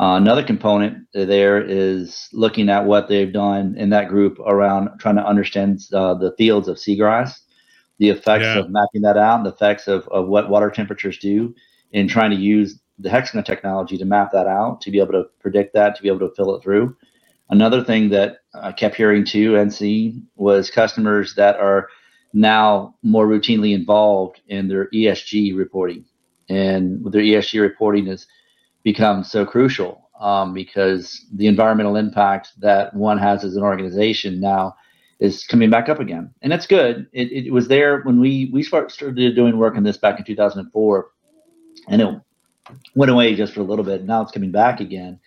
Uh, 0.00 0.14
another 0.14 0.44
component 0.44 0.98
there 1.12 1.60
is 1.60 2.28
looking 2.32 2.68
at 2.68 2.86
what 2.86 3.08
they've 3.08 3.32
done 3.32 3.74
in 3.76 3.90
that 3.90 4.08
group 4.08 4.38
around 4.46 4.88
trying 5.00 5.16
to 5.16 5.26
understand 5.26 5.80
uh, 5.92 6.14
the 6.14 6.32
fields 6.38 6.68
of 6.68 6.76
seagrass, 6.76 7.40
the 7.98 8.08
effects 8.08 8.44
yeah. 8.44 8.60
of 8.60 8.70
mapping 8.70 9.02
that 9.02 9.16
out, 9.16 9.38
and 9.38 9.46
the 9.46 9.52
effects 9.52 9.88
of, 9.88 10.06
of 10.08 10.28
what 10.28 10.48
water 10.48 10.70
temperatures 10.70 11.18
do, 11.18 11.52
and 11.92 12.08
trying 12.08 12.30
to 12.30 12.36
use 12.36 12.81
the 13.02 13.10
Hexagon 13.10 13.44
technology 13.44 13.98
to 13.98 14.04
map 14.04 14.30
that 14.32 14.46
out, 14.46 14.80
to 14.82 14.90
be 14.90 14.98
able 14.98 15.12
to 15.12 15.24
predict 15.40 15.74
that, 15.74 15.96
to 15.96 16.02
be 16.02 16.08
able 16.08 16.20
to 16.20 16.34
fill 16.34 16.54
it 16.54 16.62
through. 16.62 16.96
Another 17.50 17.84
thing 17.84 18.08
that 18.10 18.38
I 18.54 18.72
kept 18.72 18.96
hearing 18.96 19.24
too 19.24 19.56
and 19.56 19.72
seeing 19.72 20.26
was 20.36 20.70
customers 20.70 21.34
that 21.34 21.56
are 21.56 21.88
now 22.32 22.94
more 23.02 23.26
routinely 23.26 23.74
involved 23.74 24.40
in 24.48 24.68
their 24.68 24.88
ESG 24.90 25.56
reporting. 25.56 26.04
And 26.48 27.04
their 27.12 27.22
ESG 27.22 27.60
reporting 27.60 28.06
has 28.06 28.26
become 28.82 29.22
so 29.22 29.44
crucial 29.44 30.08
um, 30.20 30.54
because 30.54 31.26
the 31.34 31.46
environmental 31.46 31.96
impact 31.96 32.52
that 32.60 32.94
one 32.94 33.18
has 33.18 33.44
as 33.44 33.56
an 33.56 33.62
organization 33.62 34.40
now 34.40 34.74
is 35.20 35.44
coming 35.44 35.70
back 35.70 35.88
up 35.88 36.00
again. 36.00 36.32
And 36.42 36.50
that's 36.50 36.66
good. 36.66 37.06
It, 37.12 37.46
it 37.46 37.52
was 37.52 37.68
there 37.68 38.00
when 38.02 38.18
we, 38.18 38.50
we 38.52 38.62
started 38.62 39.14
doing 39.14 39.58
work 39.58 39.76
on 39.76 39.84
this 39.84 39.96
back 39.96 40.18
in 40.18 40.24
2004. 40.24 41.10
And 41.88 42.02
it 42.02 42.20
went 42.94 43.10
away 43.10 43.34
just 43.34 43.54
for 43.54 43.60
a 43.60 43.64
little 43.64 43.84
bit. 43.84 44.04
Now 44.04 44.22
it's 44.22 44.32
coming 44.32 44.50
back 44.50 44.80
again. 44.80 45.18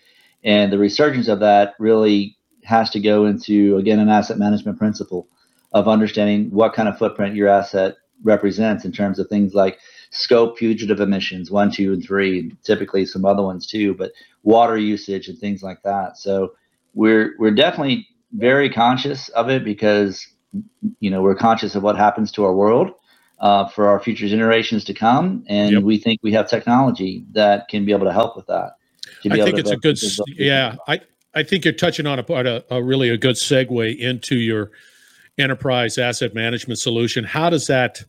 And 0.43 0.71
the 0.71 0.77
resurgence 0.77 1.27
of 1.27 1.39
that 1.39 1.73
really 1.79 2.37
has 2.63 2.89
to 2.91 2.99
go 2.99 3.25
into, 3.25 3.77
again, 3.77 3.99
an 3.99 4.09
asset 4.09 4.37
management 4.37 4.77
principle 4.77 5.27
of 5.71 5.87
understanding 5.87 6.49
what 6.51 6.73
kind 6.73 6.87
of 6.87 6.97
footprint 6.97 7.35
your 7.35 7.47
asset 7.47 7.95
represents 8.23 8.85
in 8.85 8.91
terms 8.91 9.19
of 9.19 9.27
things 9.27 9.53
like 9.53 9.77
scope 10.11 10.57
fugitive 10.57 10.99
emissions, 10.99 11.51
one, 11.51 11.71
two, 11.71 11.93
and 11.93 12.03
three, 12.03 12.39
and 12.39 12.57
typically 12.63 13.05
some 13.05 13.25
other 13.25 13.43
ones 13.43 13.67
too, 13.67 13.93
but 13.93 14.11
water 14.43 14.77
usage 14.77 15.27
and 15.27 15.37
things 15.37 15.61
like 15.61 15.81
that. 15.83 16.17
So 16.17 16.53
we're 16.93 17.35
we're 17.37 17.51
definitely 17.51 18.07
very 18.33 18.69
conscious 18.69 19.29
of 19.29 19.49
it 19.49 19.63
because 19.63 20.25
you 20.99 21.09
know 21.09 21.21
we're 21.21 21.35
conscious 21.35 21.75
of 21.75 21.83
what 21.83 21.97
happens 21.97 22.31
to 22.33 22.45
our 22.45 22.55
world 22.55 22.91
uh, 23.39 23.67
for 23.67 23.87
our 23.87 23.99
future 23.99 24.27
generations 24.27 24.83
to 24.85 24.93
come, 24.93 25.43
and 25.47 25.71
yep. 25.71 25.83
we 25.83 25.97
think 25.97 26.19
we 26.23 26.31
have 26.33 26.49
technology 26.49 27.25
that 27.31 27.67
can 27.67 27.85
be 27.85 27.91
able 27.91 28.05
to 28.05 28.13
help 28.13 28.35
with 28.35 28.47
that. 28.47 28.77
I 29.29 29.37
think 29.37 29.57
it's 29.57 29.71
a 29.71 29.77
good, 29.77 29.97
yeah. 30.37 30.75
I 30.87 31.01
I 31.33 31.43
think 31.43 31.65
you're 31.65 31.73
touching 31.73 32.05
on 32.07 32.19
a, 32.19 32.25
a, 32.27 32.63
a 32.77 32.83
really 32.83 33.09
a 33.09 33.17
good 33.17 33.35
segue 33.35 33.97
into 33.97 34.35
your 34.35 34.71
enterprise 35.37 35.97
asset 35.97 36.33
management 36.33 36.79
solution. 36.79 37.23
How 37.23 37.49
does 37.49 37.67
that 37.67 38.03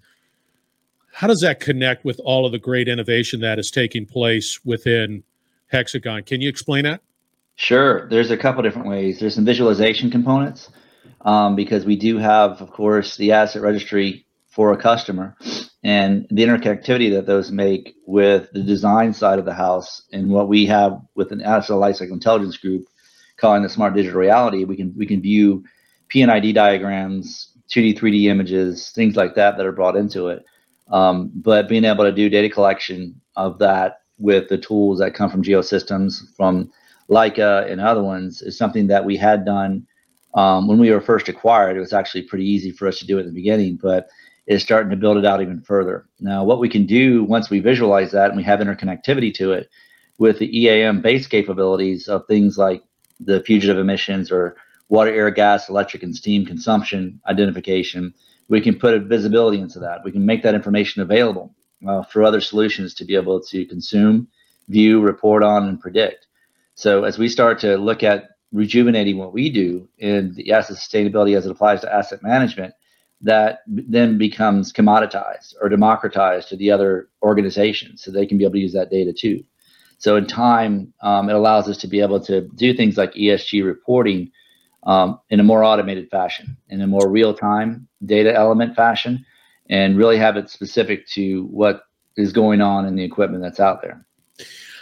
how 1.13 1.27
does 1.27 1.41
that 1.41 1.61
connect 1.61 2.05
with 2.05 2.21
all 2.25 2.45
of 2.45 2.53
the 2.53 2.59
great 2.59 2.89
innovation 2.89 3.41
that 3.41 3.59
is 3.59 3.71
taking 3.71 4.05
place 4.05 4.61
within 4.65 5.25
Hexagon? 5.69 6.23
Can 6.25 6.43
you 6.43 6.49
explain 6.51 6.85
that? 6.85 7.01
Sure. 7.55 8.07
There's 8.11 8.31
a 8.31 8.37
couple 8.37 8.63
different 8.63 8.87
ways. 8.87 9.19
There's 9.19 9.35
some 9.35 9.47
visualization 9.47 10.11
components 10.11 10.69
um, 11.23 11.57
because 11.57 11.87
we 11.87 11.97
do 11.97 12.19
have, 12.19 12.61
of 12.61 12.71
course, 12.71 13.17
the 13.17 13.33
asset 13.33 13.63
registry 13.63 14.26
for 14.57 14.73
a 14.73 14.77
customer 14.77 15.37
and 15.85 16.27
the 16.31 16.43
interconnectivity 16.43 17.13
that 17.13 17.27
those 17.27 17.53
make 17.53 17.95
with 18.07 18.51
the 18.53 18.63
design 18.63 19.13
side 19.13 19.39
of 19.39 19.45
the 19.45 19.53
house 19.53 20.03
and 20.13 20.31
what 20.31 20.49
we 20.49 20.65
have 20.65 20.99
with 21.15 21.31
an 21.31 21.43
asset 21.43 21.77
lifecycle 21.77 22.13
intelligence 22.13 22.57
group 22.57 22.87
calling 23.37 23.63
the 23.63 23.69
smart 23.69 23.95
digital 23.95 24.19
reality. 24.19 24.65
We 24.65 24.75
can 24.75 24.95
we 24.97 25.05
can 25.05 25.21
view 25.21 25.63
P&ID 26.09 26.55
diagrams, 26.55 27.53
2D, 27.71 27.99
3D 27.99 28.31
images, 28.31 28.93
things 28.93 29.15
like 29.15 29.35
that 29.35 29.59
that 29.59 29.67
are 29.67 29.73
brought 29.73 29.95
into 29.95 30.29
it. 30.29 30.43
Um, 30.91 31.31
but 31.35 31.69
being 31.69 31.85
able 31.85 32.05
to 32.05 32.13
do 32.13 32.31
data 32.31 32.49
collection 32.49 33.21
of 33.37 33.59
that 33.59 33.99
with 34.19 34.49
the 34.49 34.57
tools 34.57 35.01
that 35.01 35.15
come 35.15 35.29
from 35.29 35.43
Geosystems, 35.43 36.35
from 36.35 36.71
Leica 37.11 37.71
and 37.71 37.79
other 37.79 38.03
ones 38.03 38.41
is 38.41 38.57
something 38.57 38.87
that 38.87 39.05
we 39.05 39.19
had 39.19 39.45
done 39.45 39.87
um, 40.33 40.67
when 40.67 40.79
we 40.79 40.91
were 40.91 41.03
first 41.03 41.29
acquired. 41.29 41.77
It 41.77 41.81
was 41.81 41.93
actually 41.93 42.23
pretty 42.23 42.49
easy 42.49 42.71
for 42.71 42.89
us 42.89 42.99
to 43.01 43.07
do 43.07 43.19
at 43.19 43.27
the 43.27 43.33
beginning, 43.33 43.79
but 43.83 44.09
it's 44.47 44.63
starting 44.63 44.91
to 44.91 44.97
build 44.97 45.17
it 45.17 45.25
out 45.25 45.43
even 45.43 45.61
further. 45.61 46.07
Now, 46.21 46.45
what 46.45 46.61
we 46.61 46.69
can 46.69 46.87
do 46.87 47.25
once 47.25 47.51
we 47.51 47.61
visualize 47.61 48.13
that 48.13 48.29
and 48.29 48.37
we 48.37 48.43
have 48.45 48.61
interconnectivity 48.61 49.35
to 49.35 49.53
it 49.53 49.69
with 50.19 50.39
the 50.39 50.59
EAM 50.59 51.03
base 51.03 51.27
capabilities 51.27 52.09
of 52.09 52.27
things 52.27 52.57
like 52.57 52.83
the 53.21 53.43
fugitive 53.43 53.79
emissions 53.79 54.31
or 54.31 54.57
water, 54.89 55.13
air, 55.13 55.31
gas, 55.31 55.69
electric, 55.69 56.03
and 56.03 56.15
steam 56.15 56.47
consumption 56.47 57.21
identification 57.27 58.15
we 58.49 58.61
can 58.61 58.79
put 58.79 58.95
a 58.95 59.01
visibility 59.01 59.59
into 59.59 59.79
that. 59.81 60.05
We 60.05 60.13
can 60.13 60.25
make 60.25 60.43
that 60.43 60.55
information 60.55 61.03
available 61.03 61.55
uh, 61.87 62.03
for 62.05 62.23
other 62.23 62.41
solutions 62.41 62.95
to 62.95 63.05
be 63.05 63.17
able 63.17 63.41
to 63.41 63.67
consume, 63.67 64.29
view, 64.69 65.01
report 65.01 65.43
on, 65.43 65.69
and 65.69 65.81
predict. 65.81 66.27
So 66.75 67.05
as 67.05 67.19
we 67.19 67.29
start 67.29 67.59
to 67.61 67.77
look 67.77 68.03
at 68.03 68.31
rejuvenating 68.53 69.19
what 69.19 69.33
we 69.33 69.51
do 69.51 69.89
in 69.99 70.35
the 70.35 70.53
asset 70.53 70.77
sustainability 70.77 71.37
as 71.37 71.47
it 71.47 71.51
applies 71.51 71.81
to 71.81 71.93
asset 71.93 72.23
management, 72.23 72.75
that 73.23 73.61
then 73.67 74.19
becomes 74.19 74.73
commoditized 74.73 75.55
or 75.61 75.69
democratized 75.69 76.49
to 76.49 76.57
the 76.57 76.71
other 76.71 77.09
organizations 77.23 78.03
so 78.03 78.11
they 78.11 78.27
can 78.27 78.39
be 78.39 78.45
able 78.45 78.55
to 78.55 78.61
use 78.61 78.75
that 78.75 78.91
data 78.91 79.13
too. 79.13 79.43
So 79.99 80.17
in 80.17 80.27
time, 80.27 80.93
um, 81.01 81.31
it 81.31 81.35
allows 81.35 81.69
us 81.69 81.79
to 81.79 81.89
be 81.89 82.01
able 82.01 82.21
to 82.21 82.43
do 82.57 82.75
things 82.75 82.97
like 82.97 83.15
ESG 83.15 83.65
reporting 83.65 84.31
um, 84.83 85.19
in 85.31 85.41
a 85.41 85.43
more 85.43 85.65
automated 85.65 86.11
fashion, 86.11 86.57
in 86.69 86.81
a 86.81 86.87
more 86.87 87.09
real 87.09 87.35
time 87.35 87.89
data 88.05 88.35
element 88.35 88.77
fashion, 88.77 89.25
and 89.71 89.97
really 89.97 90.19
have 90.19 90.37
it 90.37 90.51
specific 90.51 91.09
to 91.09 91.45
what 91.45 91.85
is 92.17 92.33
going 92.33 92.61
on 92.61 92.87
in 92.87 92.95
the 92.95 93.03
equipment 93.03 93.43
that's 93.43 93.61
out 93.61 93.83
there. 93.83 94.05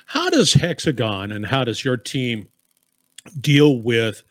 How 0.07 0.29
does 0.29 0.53
Hexagon 0.53 1.33
and 1.33 1.47
how 1.47 1.65
does 1.65 1.85
your 1.85 1.97
team 1.97 2.49
deal 3.41 3.81
with 3.81 4.23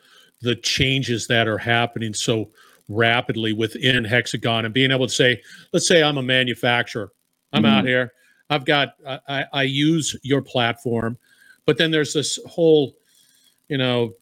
the 0.41 0.55
changes 0.55 1.27
that 1.27 1.47
are 1.47 1.57
happening 1.57 2.13
so 2.13 2.51
rapidly 2.87 3.53
within 3.53 4.03
Hexagon 4.03 4.65
and 4.65 4.73
being 4.73 4.91
able 4.91 5.07
to 5.07 5.13
say, 5.13 5.41
let's 5.71 5.87
say 5.87 6.03
I'm 6.03 6.17
a 6.17 6.23
manufacturer, 6.23 7.11
I'm 7.51 7.63
mm-hmm. 7.63 7.73
out 7.73 7.85
here, 7.85 8.13
I've 8.49 8.65
got, 8.65 8.95
I, 9.27 9.45
I 9.51 9.63
use 9.63 10.15
your 10.23 10.41
platform, 10.41 11.17
but 11.65 11.77
then 11.77 11.91
there's 11.91 12.13
this 12.13 12.39
whole, 12.45 12.93
you 13.69 13.77
know, 13.77 14.13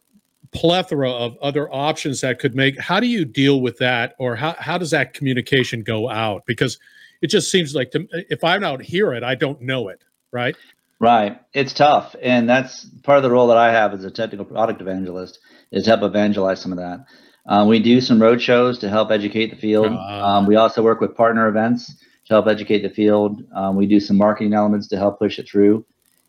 plethora 0.52 1.10
of 1.10 1.36
other 1.38 1.72
options 1.72 2.20
that 2.20 2.38
could 2.38 2.54
make 2.54 2.78
how 2.78 3.00
do 3.00 3.06
you 3.06 3.24
deal 3.24 3.62
with 3.62 3.78
that? 3.78 4.14
Or 4.18 4.36
how, 4.36 4.54
how 4.58 4.76
does 4.76 4.90
that 4.90 5.14
communication 5.14 5.82
go 5.82 6.10
out? 6.10 6.44
Because 6.46 6.78
it 7.22 7.28
just 7.28 7.50
seems 7.50 7.74
like 7.74 7.92
to, 7.92 8.06
if 8.12 8.44
i 8.44 8.58
don't 8.58 8.82
hear 8.82 9.14
it 9.14 9.22
i 9.22 9.34
don't 9.34 9.62
know 9.62 9.88
it 9.88 10.02
right? 10.32 10.56
Right. 10.98 11.40
It's 11.52 11.74
tough. 11.74 12.16
And 12.22 12.48
that's 12.48 12.86
part 13.02 13.18
of 13.18 13.22
the 13.22 13.30
role 13.30 13.48
that 13.48 13.56
i 13.56 13.70
have 13.70 13.92
as 13.92 14.04
a 14.04 14.10
technical 14.10 14.44
product 14.44 14.80
evangelist 14.80 15.38
is 15.70 15.86
help 15.86 16.02
evangelize 16.02 16.60
some 16.60 16.72
of 16.72 16.78
that 16.78 17.06
um, 17.46 17.68
we 17.68 17.80
do 17.80 18.00
some 18.00 18.22
road 18.22 18.40
shows 18.40 18.78
to 18.78 18.88
help 18.88 19.10
educate 19.10 19.50
the 19.50 19.56
field. 19.56 19.92
Uh, 19.92 20.26
um, 20.26 20.46
we 20.46 20.56
also 20.56 20.82
work 20.82 21.00
with 21.00 21.16
partner 21.16 21.48
events 21.48 21.94
to 22.26 22.34
help 22.34 22.46
educate 22.46 22.82
the 22.82 22.90
field. 22.90 23.42
Um, 23.54 23.76
we 23.76 23.86
do 23.86 23.98
some 23.98 24.16
marketing 24.16 24.54
elements 24.54 24.86
to 24.88 24.96
help 24.96 25.18
push 25.18 25.38
it 25.38 25.48
through. 25.48 25.84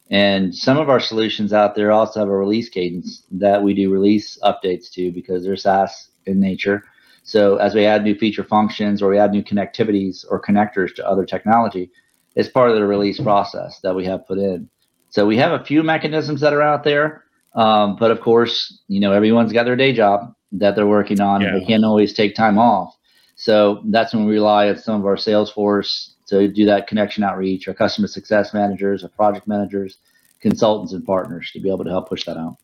And 0.10 0.54
some 0.54 0.78
of 0.78 0.90
our 0.90 1.00
solutions 1.00 1.54
out 1.54 1.76
there 1.76 1.92
also 1.92 2.20
have 2.20 2.30
a 2.30 2.36
release 2.36 2.70
cadence 2.70 3.24
that 3.32 3.64
we 3.64 3.74
do 3.74 3.92
release 3.92 4.38
updates 4.44 4.92
to 4.94 5.12
because 5.12 5.44
they're 5.44 5.56
SaaS 5.56 6.10
in 6.26 6.40
nature. 6.40 6.84
So 7.24 7.58
as 7.58 7.74
we 7.74 7.86
add 7.86 8.04
new 8.04 8.16
feature 8.16 8.44
functions 8.44 9.02
or 9.02 9.10
we 9.10 9.18
add 9.18 9.32
new 9.32 9.44
connectivities 9.44 10.26
or 10.30 10.42
connectors 10.42 10.94
to 10.96 11.08
other 11.08 11.26
technology, 11.26 11.90
it's 12.36 12.50
part 12.50 12.70
of 12.70 12.76
the 12.76 12.86
release 12.86 13.20
process 13.20 13.80
that 13.82 13.96
we 13.96 14.06
have 14.06 14.28
put 14.28 14.40
in. 14.40 14.70
So 15.10 15.26
we 15.26 15.38
have 15.38 15.60
a 15.60 15.64
few 15.64 15.84
mechanisms 15.84 16.42
that 16.42 16.54
are 16.54 16.62
out 16.62 16.84
there, 16.84 17.24
um, 17.56 17.96
but 17.96 18.12
of 18.12 18.20
course, 18.20 18.82
you 18.88 19.00
know 19.00 19.14
everyone's 19.14 19.54
got 19.54 19.64
their 19.64 19.76
day 19.76 19.94
job 19.94 20.34
that 20.54 20.76
they're 20.76 20.88
working 20.88 21.20
on, 21.20 21.42
yeah. 21.42 21.52
they 21.54 21.66
can't 21.66 21.84
always 21.84 22.14
take 22.14 22.36
time 22.36 22.58
off. 22.58 22.96
So 23.36 23.82
that's 23.86 24.14
when 24.14 24.26
we 24.26 24.34
rely 24.34 24.70
on 24.70 24.78
some 24.78 25.00
of 25.00 25.06
our 25.06 25.18
sales 25.18 25.52
force 25.52 26.16
to 26.28 26.48
do 26.48 26.66
that 26.66 26.88
connection 26.88 27.24
outreach, 27.24 27.68
our 27.68 27.74
customer 27.74 28.08
success 28.08 28.54
managers, 28.54 29.04
our 29.04 29.10
project 29.10 29.48
managers, 29.48 29.98
consultants, 30.40 30.94
and 30.94 31.06
partners 31.06 31.50
to 31.54 31.60
be 31.60 31.70
able 31.70 31.84
to 31.84 31.90
help 31.90 32.10
push 32.10 32.26
that 32.26 32.38
out. 32.38 32.58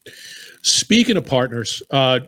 Speaking 0.62 1.18
of 1.18 1.26
partners, 1.26 1.82
uh, 1.90 2.20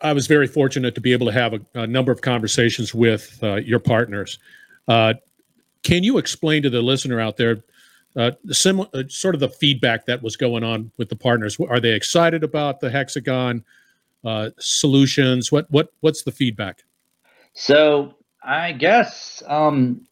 I 0.00 0.12
was 0.12 0.26
very 0.26 0.46
fortunate 0.46 0.94
to 0.94 1.00
be 1.00 1.12
able 1.12 1.26
to 1.26 1.32
have 1.32 1.54
a, 1.54 1.60
a 1.74 1.86
number 1.86 2.12
of 2.12 2.20
conversations 2.20 2.94
with 2.94 3.38
uh, 3.42 3.56
your 3.56 3.78
partners. 3.78 4.38
Uh, 4.86 5.14
can 5.82 6.02
you 6.02 6.18
explain 6.18 6.62
to 6.62 6.70
the 6.70 6.82
listener 6.82 7.20
out 7.20 7.36
there 7.36 7.62
uh, 8.16 8.32
similar, 8.50 8.88
uh, 8.94 9.02
sort 9.08 9.34
of 9.34 9.40
the 9.40 9.48
feedback 9.48 10.06
that 10.06 10.22
was 10.22 10.36
going 10.36 10.64
on 10.64 10.90
with 10.96 11.08
the 11.08 11.16
partners? 11.16 11.56
Are 11.68 11.80
they 11.80 11.92
excited 11.92 12.42
about 12.42 12.80
the 12.80 12.90
Hexagon 12.90 13.64
uh, 14.24 14.50
solutions? 14.58 15.50
What 15.52 15.70
what 15.70 15.88
what's 16.00 16.22
the 16.22 16.32
feedback? 16.32 16.82
So 17.54 18.14
I 18.42 18.72
guess 18.72 19.42
um, 19.46 20.06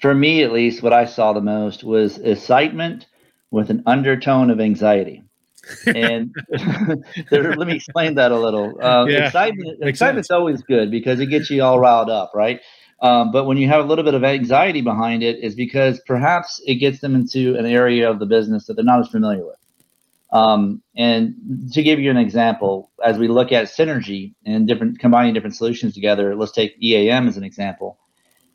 for 0.00 0.14
me 0.14 0.42
at 0.42 0.52
least, 0.52 0.82
what 0.82 0.92
I 0.92 1.04
saw 1.04 1.32
the 1.32 1.40
most 1.40 1.84
was 1.84 2.18
excitement 2.18 3.06
with 3.50 3.70
an 3.70 3.84
undertone 3.86 4.50
of 4.50 4.60
anxiety. 4.60 5.22
and 5.86 6.34
there, 7.30 7.54
let 7.54 7.68
me 7.68 7.76
explain 7.76 8.16
that 8.16 8.32
a 8.32 8.38
little. 8.38 8.82
Um, 8.82 9.08
yeah. 9.10 9.26
Excitement, 9.26 9.78
excitement's 9.80 10.30
always 10.30 10.62
good 10.62 10.90
because 10.90 11.20
it 11.20 11.26
gets 11.26 11.50
you 11.50 11.62
all 11.62 11.78
riled 11.78 12.10
up, 12.10 12.32
right? 12.34 12.60
Um, 13.00 13.30
but 13.30 13.44
when 13.44 13.58
you 13.58 13.68
have 13.68 13.84
a 13.84 13.88
little 13.88 14.04
bit 14.04 14.14
of 14.14 14.24
anxiety 14.24 14.80
behind 14.80 15.22
it, 15.22 15.38
is 15.42 15.54
because 15.54 16.00
perhaps 16.06 16.60
it 16.66 16.76
gets 16.76 17.00
them 17.00 17.14
into 17.14 17.56
an 17.56 17.66
area 17.66 18.10
of 18.10 18.18
the 18.18 18.26
business 18.26 18.66
that 18.66 18.74
they're 18.74 18.84
not 18.84 19.00
as 19.00 19.08
familiar 19.08 19.44
with. 19.44 19.56
Um, 20.32 20.82
and 20.96 21.34
to 21.72 21.82
give 21.82 22.00
you 22.00 22.10
an 22.10 22.16
example, 22.16 22.90
as 23.04 23.18
we 23.18 23.28
look 23.28 23.52
at 23.52 23.66
synergy 23.66 24.34
and 24.46 24.66
different 24.66 24.98
combining 24.98 25.34
different 25.34 25.56
solutions 25.56 25.92
together, 25.92 26.34
let's 26.34 26.52
take 26.52 26.82
EAM 26.82 27.28
as 27.28 27.36
an 27.36 27.44
example. 27.44 27.98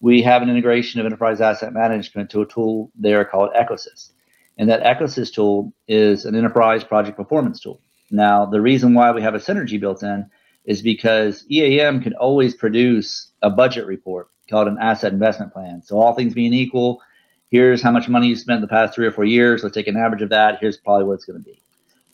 We 0.01 0.23
have 0.23 0.41
an 0.41 0.49
integration 0.49 0.99
of 0.99 1.05
enterprise 1.05 1.39
asset 1.39 1.73
management 1.73 2.31
to 2.31 2.41
a 2.41 2.47
tool 2.47 2.91
there 2.95 3.23
called 3.25 3.51
Ecosys. 3.53 4.09
And 4.57 4.69
that 4.69 4.83
Ecosys 4.83 5.31
tool 5.31 5.71
is 5.87 6.25
an 6.25 6.35
enterprise 6.35 6.83
project 6.83 7.15
performance 7.15 7.59
tool. 7.59 7.79
Now, 8.09 8.45
the 8.45 8.61
reason 8.61 8.95
why 8.95 9.11
we 9.11 9.21
have 9.21 9.35
a 9.35 9.39
synergy 9.39 9.79
built 9.79 10.01
in 10.01 10.29
is 10.65 10.81
because 10.81 11.45
EAM 11.49 12.01
can 12.01 12.13
always 12.15 12.55
produce 12.55 13.31
a 13.43 13.51
budget 13.51 13.85
report 13.85 14.29
called 14.49 14.67
an 14.67 14.77
asset 14.81 15.13
investment 15.13 15.53
plan. 15.53 15.83
So, 15.83 15.99
all 15.99 16.13
things 16.13 16.33
being 16.33 16.53
equal, 16.53 17.01
here's 17.51 17.83
how 17.83 17.91
much 17.91 18.09
money 18.09 18.27
you 18.27 18.35
spent 18.35 18.61
the 18.61 18.67
past 18.67 18.95
three 18.95 19.05
or 19.05 19.11
four 19.11 19.25
years. 19.25 19.61
Let's 19.61 19.75
take 19.75 19.87
an 19.87 19.97
average 19.97 20.21
of 20.21 20.29
that. 20.29 20.57
Here's 20.59 20.77
probably 20.77 21.05
what 21.05 21.13
it's 21.15 21.25
going 21.25 21.39
to 21.39 21.45
be. 21.45 21.61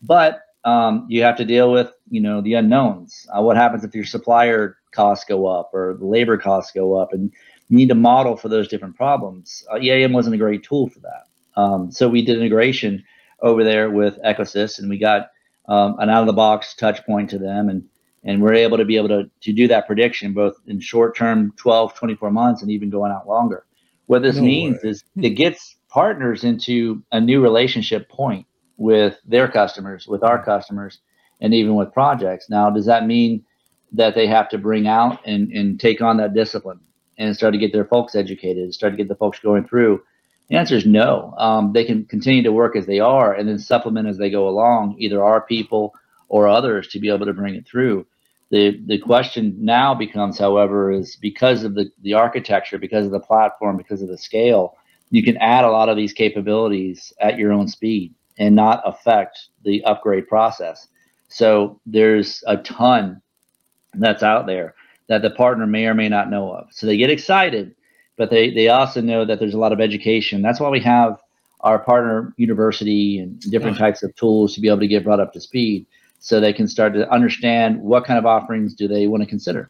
But 0.03 0.41
um, 0.65 1.05
you 1.10 1.24
have 1.24 1.38
to 1.38 1.45
deal 1.45 1.72
with, 1.72 1.91
you 2.10 2.22
know, 2.22 2.41
the 2.41 2.53
unknowns. 2.53 3.25
Uh, 3.36 3.41
what 3.41 3.57
happens 3.57 3.83
if 3.83 3.95
your 3.95 4.05
supplier 4.05 4.77
costs 4.91 5.25
go 5.25 5.48
up 5.48 5.72
or 5.74 5.95
the 5.98 6.05
labor 6.05 6.38
costs 6.38 6.72
go 6.72 6.95
up, 6.95 7.13
and 7.13 7.31
you 7.69 7.77
need 7.77 7.89
to 7.89 7.95
model 7.95 8.36
for 8.36 8.50
those 8.50 8.67
different 8.67 8.95
problems. 8.95 9.65
Uh, 9.72 9.79
EAM 9.79 10.13
wasn't 10.13 10.36
a 10.36 10.38
great 10.38 10.63
tool 10.63 10.89
for 10.89 11.00
that. 11.00 11.27
Um, 11.55 11.91
so 11.91 12.07
we 12.07 12.24
did 12.24 12.38
integration 12.38 13.03
over 13.41 13.63
there 13.63 13.89
with 13.89 14.17
Ecosys, 14.24 14.79
and 14.79 14.89
we 14.89 14.98
got 14.98 15.31
um, 15.67 15.98
an 16.00 16.10
out 16.10 16.22
of 16.22 16.27
the 16.27 16.33
box 16.33 16.75
touch 16.75 17.05
point 17.05 17.29
to 17.31 17.38
them, 17.38 17.69
and 17.69 17.83
and 18.25 18.41
we're 18.41 18.53
able 18.53 18.77
to 18.77 18.86
be 18.86 18.98
able 18.98 19.10
to 19.10 19.29
to 19.41 19.53
do 19.53 19.67
that 19.67 19.88
prediction 19.88 20.33
both 20.33 20.55
in 20.67 20.79
short 20.79 21.15
term, 21.15 21.53
12, 21.57 21.93
24 21.93 22.31
months, 22.31 22.62
and 22.62 22.72
even 22.72 22.89
going 22.89 23.12
out 23.12 23.27
longer. 23.27 23.65
What 24.07 24.22
this 24.22 24.38
no 24.38 24.43
means 24.43 24.83
way. 24.83 24.91
is 24.91 25.03
it 25.22 25.31
gets 25.31 25.75
partners 25.89 26.43
into 26.43 27.03
a 27.12 27.22
new 27.22 27.41
relationship 27.41 28.10
point 28.10 28.48
with 28.83 29.17
their 29.25 29.47
customers, 29.47 30.07
with 30.07 30.23
our 30.23 30.43
customers, 30.43 30.99
and 31.39 31.53
even 31.53 31.75
with 31.75 31.93
projects. 31.93 32.49
Now, 32.49 32.69
does 32.69 32.85
that 32.85 33.07
mean 33.07 33.45
that 33.93 34.13
they 34.13 34.27
have 34.27 34.49
to 34.49 34.57
bring 34.57 34.87
out 34.87 35.25
and, 35.25 35.49
and 35.53 35.79
take 35.79 36.01
on 36.01 36.17
that 36.17 36.33
discipline 36.33 36.81
and 37.17 37.33
start 37.33 37.53
to 37.53 37.57
get 37.57 37.71
their 37.71 37.85
folks 37.85 38.13
educated, 38.13 38.73
start 38.73 38.91
to 38.91 38.97
get 38.97 39.07
the 39.07 39.15
folks 39.15 39.39
going 39.39 39.65
through? 39.65 40.03
The 40.49 40.57
answer 40.57 40.75
is 40.75 40.85
no. 40.85 41.33
Um, 41.37 41.71
they 41.71 41.85
can 41.85 42.03
continue 42.05 42.43
to 42.43 42.51
work 42.51 42.75
as 42.75 42.85
they 42.85 42.99
are 42.99 43.33
and 43.33 43.47
then 43.47 43.57
supplement 43.57 44.09
as 44.09 44.17
they 44.17 44.29
go 44.29 44.49
along, 44.49 44.97
either 44.99 45.23
our 45.23 45.39
people 45.39 45.93
or 46.27 46.49
others 46.49 46.89
to 46.89 46.99
be 46.99 47.09
able 47.09 47.25
to 47.25 47.33
bring 47.33 47.55
it 47.55 47.65
through. 47.65 48.05
The, 48.51 48.81
the 48.85 48.97
question 48.97 49.55
now 49.59 49.95
becomes, 49.95 50.37
however, 50.37 50.91
is 50.91 51.15
because 51.15 51.63
of 51.63 51.73
the, 51.73 51.89
the 52.01 52.15
architecture, 52.15 52.77
because 52.77 53.05
of 53.05 53.13
the 53.13 53.21
platform, 53.21 53.77
because 53.77 54.01
of 54.01 54.09
the 54.09 54.17
scale, 54.17 54.75
you 55.09 55.23
can 55.23 55.37
add 55.37 55.63
a 55.63 55.71
lot 55.71 55.87
of 55.87 55.95
these 55.95 56.11
capabilities 56.11 57.13
at 57.21 57.37
your 57.37 57.53
own 57.53 57.69
speed 57.69 58.13
and 58.37 58.55
not 58.55 58.81
affect 58.85 59.47
the 59.63 59.83
upgrade 59.83 60.27
process. 60.27 60.87
So 61.29 61.79
there's 61.85 62.43
a 62.47 62.57
ton 62.57 63.21
that's 63.93 64.23
out 64.23 64.45
there 64.45 64.75
that 65.07 65.21
the 65.21 65.29
partner 65.31 65.67
may 65.67 65.85
or 65.85 65.93
may 65.93 66.09
not 66.09 66.29
know 66.29 66.51
of. 66.51 66.67
So 66.71 66.87
they 66.87 66.97
get 66.97 67.09
excited, 67.09 67.75
but 68.17 68.29
they, 68.29 68.51
they 68.51 68.69
also 68.69 69.01
know 69.01 69.25
that 69.25 69.39
there's 69.39 69.53
a 69.53 69.59
lot 69.59 69.73
of 69.73 69.81
education. 69.81 70.41
That's 70.41 70.59
why 70.59 70.69
we 70.69 70.79
have 70.81 71.19
our 71.61 71.79
partner 71.79 72.33
university 72.37 73.19
and 73.19 73.39
different 73.39 73.77
types 73.77 74.03
of 74.03 74.13
tools 74.15 74.53
to 74.55 74.61
be 74.61 74.67
able 74.67 74.79
to 74.79 74.87
get 74.87 75.03
brought 75.03 75.19
up 75.19 75.33
to 75.33 75.41
speed 75.41 75.85
so 76.19 76.39
they 76.39 76.53
can 76.53 76.67
start 76.67 76.93
to 76.93 77.09
understand 77.11 77.81
what 77.81 78.05
kind 78.05 78.17
of 78.17 78.25
offerings 78.25 78.73
do 78.73 78.87
they 78.87 79.07
want 79.07 79.21
to 79.23 79.27
consider, 79.27 79.69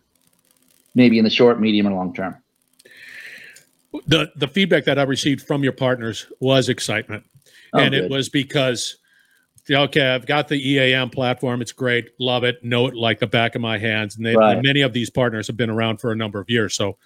maybe 0.96 1.18
in 1.18 1.24
the 1.24 1.30
short, 1.30 1.60
medium, 1.60 1.86
and 1.86 1.96
long 1.96 2.14
term. 2.14 2.36
The, 4.08 4.32
the 4.36 4.48
feedback 4.48 4.86
that 4.86 4.98
I 4.98 5.04
received 5.04 5.46
from 5.46 5.64
your 5.64 5.72
partners 5.72 6.28
was 6.40 6.68
excitement 6.68 7.26
Oh, 7.74 7.80
and 7.80 7.92
good. 7.92 8.06
it 8.06 8.12
was 8.12 8.30
because 8.30 8.98
okay, 9.70 10.08
I've 10.08 10.26
got 10.26 10.48
the 10.48 10.72
EAM 10.72 11.10
platform. 11.10 11.62
It's 11.62 11.72
great. 11.72 12.10
Love 12.20 12.44
it. 12.44 12.64
Know 12.64 12.88
it 12.88 12.96
like 12.96 13.20
the 13.20 13.28
back 13.28 13.56
of 13.56 13.62
my 13.62 13.78
hands. 13.78 14.16
And, 14.16 14.26
they, 14.26 14.36
right. 14.36 14.58
and 14.58 14.66
many 14.66 14.82
of 14.82 14.94
these 14.94 15.10
partners 15.10 15.48
have 15.48 15.58
been 15.58 15.70
around 15.70 16.02
for 16.02 16.12
a 16.12 16.16
number 16.16 16.40
of 16.40 16.50
years. 16.50 16.76
So, 16.76 16.98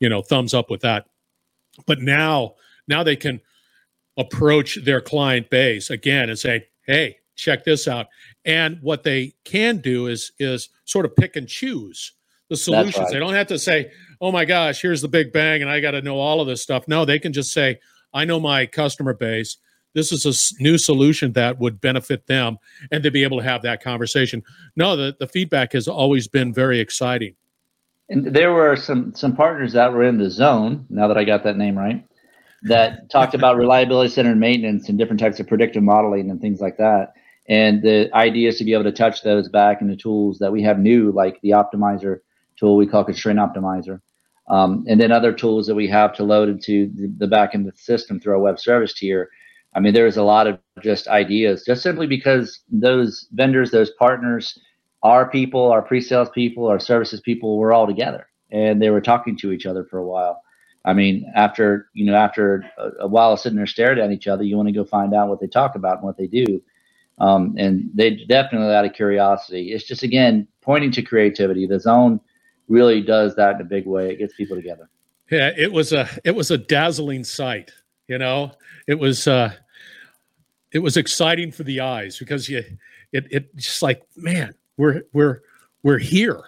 you 0.00 0.08
know, 0.08 0.22
thumbs 0.22 0.54
up 0.54 0.70
with 0.70 0.80
that. 0.82 1.06
But 1.86 2.00
now, 2.00 2.54
now 2.86 3.02
they 3.02 3.16
can 3.16 3.40
approach 4.16 4.78
their 4.84 5.00
client 5.00 5.50
base 5.50 5.90
again 5.90 6.28
and 6.30 6.38
say, 6.38 6.66
hey, 6.86 7.18
check 7.36 7.64
this 7.64 7.86
out. 7.86 8.06
And 8.44 8.78
what 8.80 9.02
they 9.02 9.34
can 9.44 9.78
do 9.78 10.06
is 10.06 10.32
is 10.38 10.70
sort 10.84 11.04
of 11.04 11.14
pick 11.14 11.36
and 11.36 11.46
choose 11.46 12.12
the 12.48 12.56
solutions. 12.56 12.96
Right. 12.98 13.12
They 13.12 13.18
don't 13.18 13.34
have 13.34 13.46
to 13.48 13.58
say, 13.58 13.92
oh 14.20 14.32
my 14.32 14.44
gosh, 14.44 14.80
here's 14.80 15.02
the 15.02 15.08
big 15.08 15.32
bang 15.32 15.62
and 15.62 15.70
I 15.70 15.80
got 15.80 15.92
to 15.92 16.02
know 16.02 16.18
all 16.18 16.40
of 16.40 16.48
this 16.48 16.62
stuff. 16.62 16.88
No, 16.88 17.04
they 17.04 17.18
can 17.18 17.32
just 17.32 17.52
say, 17.52 17.78
I 18.12 18.24
know 18.24 18.40
my 18.40 18.66
customer 18.66 19.12
base 19.12 19.58
this 19.94 20.12
is 20.12 20.24
a 20.24 20.62
new 20.62 20.78
solution 20.78 21.32
that 21.32 21.58
would 21.58 21.80
benefit 21.80 22.26
them 22.26 22.58
and 22.90 23.02
to 23.02 23.10
be 23.10 23.24
able 23.24 23.38
to 23.38 23.44
have 23.44 23.62
that 23.62 23.82
conversation. 23.82 24.42
No 24.76 24.96
the, 24.96 25.16
the 25.18 25.26
feedback 25.26 25.72
has 25.72 25.88
always 25.88 26.28
been 26.28 26.52
very 26.52 26.80
exciting. 26.80 27.34
And 28.08 28.34
there 28.34 28.52
were 28.52 28.76
some 28.76 29.14
some 29.14 29.34
partners 29.36 29.72
that 29.72 29.92
were 29.92 30.04
in 30.04 30.18
the 30.18 30.30
zone 30.30 30.86
now 30.88 31.08
that 31.08 31.18
i 31.18 31.24
got 31.24 31.44
that 31.44 31.56
name 31.56 31.76
right 31.76 32.04
that 32.62 33.10
talked 33.10 33.34
about 33.34 33.56
reliability 33.56 34.10
centered 34.10 34.38
maintenance 34.38 34.88
and 34.88 34.98
different 34.98 35.20
types 35.20 35.40
of 35.40 35.46
predictive 35.46 35.82
modeling 35.82 36.30
and 36.30 36.40
things 36.40 36.60
like 36.60 36.78
that. 36.78 37.12
And 37.48 37.82
the 37.82 38.10
idea 38.14 38.50
is 38.50 38.58
to 38.58 38.64
be 38.64 38.74
able 38.74 38.84
to 38.84 38.92
touch 38.92 39.22
those 39.22 39.48
back 39.48 39.80
into 39.80 39.96
tools 39.96 40.38
that 40.38 40.52
we 40.52 40.62
have 40.62 40.78
new 40.78 41.12
like 41.12 41.40
the 41.40 41.50
optimizer 41.50 42.20
tool 42.58 42.76
we 42.76 42.86
call 42.86 43.04
constraint 43.04 43.38
optimizer 43.38 44.00
um, 44.48 44.84
and 44.88 45.00
then 45.00 45.12
other 45.12 45.32
tools 45.32 45.66
that 45.66 45.74
we 45.74 45.88
have 45.88 46.12
to 46.14 46.24
load 46.24 46.48
into 46.48 46.90
the, 46.94 47.12
the 47.18 47.26
back 47.26 47.54
end 47.54 47.66
of 47.66 47.74
the 47.74 47.80
system 47.80 48.18
through 48.18 48.34
our 48.34 48.40
web 48.40 48.58
service 48.58 48.94
tier 48.94 49.30
I 49.74 49.80
mean, 49.80 49.94
there's 49.94 50.16
a 50.16 50.22
lot 50.22 50.46
of 50.46 50.58
just 50.82 51.08
ideas, 51.08 51.64
just 51.64 51.82
simply 51.82 52.06
because 52.06 52.60
those 52.70 53.26
vendors, 53.32 53.70
those 53.70 53.90
partners, 53.90 54.58
our 55.02 55.30
people, 55.30 55.70
our 55.70 55.82
pre-sales 55.82 56.30
people, 56.30 56.66
our 56.66 56.80
services 56.80 57.20
people 57.20 57.58
were 57.58 57.72
all 57.72 57.86
together, 57.86 58.28
and 58.50 58.80
they 58.80 58.90
were 58.90 59.00
talking 59.00 59.36
to 59.38 59.52
each 59.52 59.66
other 59.66 59.84
for 59.84 59.98
a 59.98 60.06
while. 60.06 60.42
I 60.84 60.94
mean, 60.94 61.30
after 61.34 61.88
you 61.92 62.06
know, 62.06 62.14
after 62.14 62.64
a, 62.78 63.04
a 63.04 63.06
while 63.06 63.32
of 63.32 63.40
sitting 63.40 63.56
there 63.56 63.66
staring 63.66 63.98
at 63.98 64.10
each 64.10 64.26
other, 64.26 64.42
you 64.42 64.56
want 64.56 64.68
to 64.68 64.74
go 64.74 64.84
find 64.84 65.14
out 65.14 65.28
what 65.28 65.40
they 65.40 65.46
talk 65.46 65.74
about 65.74 65.98
and 65.98 66.04
what 66.04 66.16
they 66.16 66.26
do. 66.26 66.62
Um, 67.18 67.54
and 67.58 67.90
they 67.94 68.24
definitely 68.28 68.74
out 68.74 68.84
of 68.84 68.92
curiosity. 68.92 69.72
It's 69.72 69.84
just 69.84 70.02
again 70.02 70.46
pointing 70.62 70.92
to 70.92 71.02
creativity. 71.02 71.66
The 71.66 71.80
zone 71.80 72.20
really 72.68 73.02
does 73.02 73.34
that 73.36 73.56
in 73.56 73.60
a 73.60 73.64
big 73.64 73.86
way. 73.86 74.10
It 74.10 74.18
gets 74.18 74.34
people 74.34 74.56
together. 74.56 74.88
Yeah, 75.30 75.50
it 75.56 75.72
was 75.72 75.92
a 75.92 76.08
it 76.24 76.34
was 76.34 76.50
a 76.50 76.58
dazzling 76.58 77.24
sight. 77.24 77.72
You 78.08 78.16
know, 78.18 78.52
it 78.86 78.98
was 78.98 79.28
uh, 79.28 79.52
it 80.72 80.78
was 80.78 80.96
exciting 80.96 81.52
for 81.52 81.62
the 81.62 81.80
eyes 81.80 82.18
because 82.18 82.48
you 82.48 82.64
it 83.12 83.26
it 83.30 83.56
just 83.56 83.82
like 83.82 84.02
man, 84.16 84.54
we're 84.78 85.02
we're 85.12 85.42
we're 85.82 85.98
here. 85.98 86.42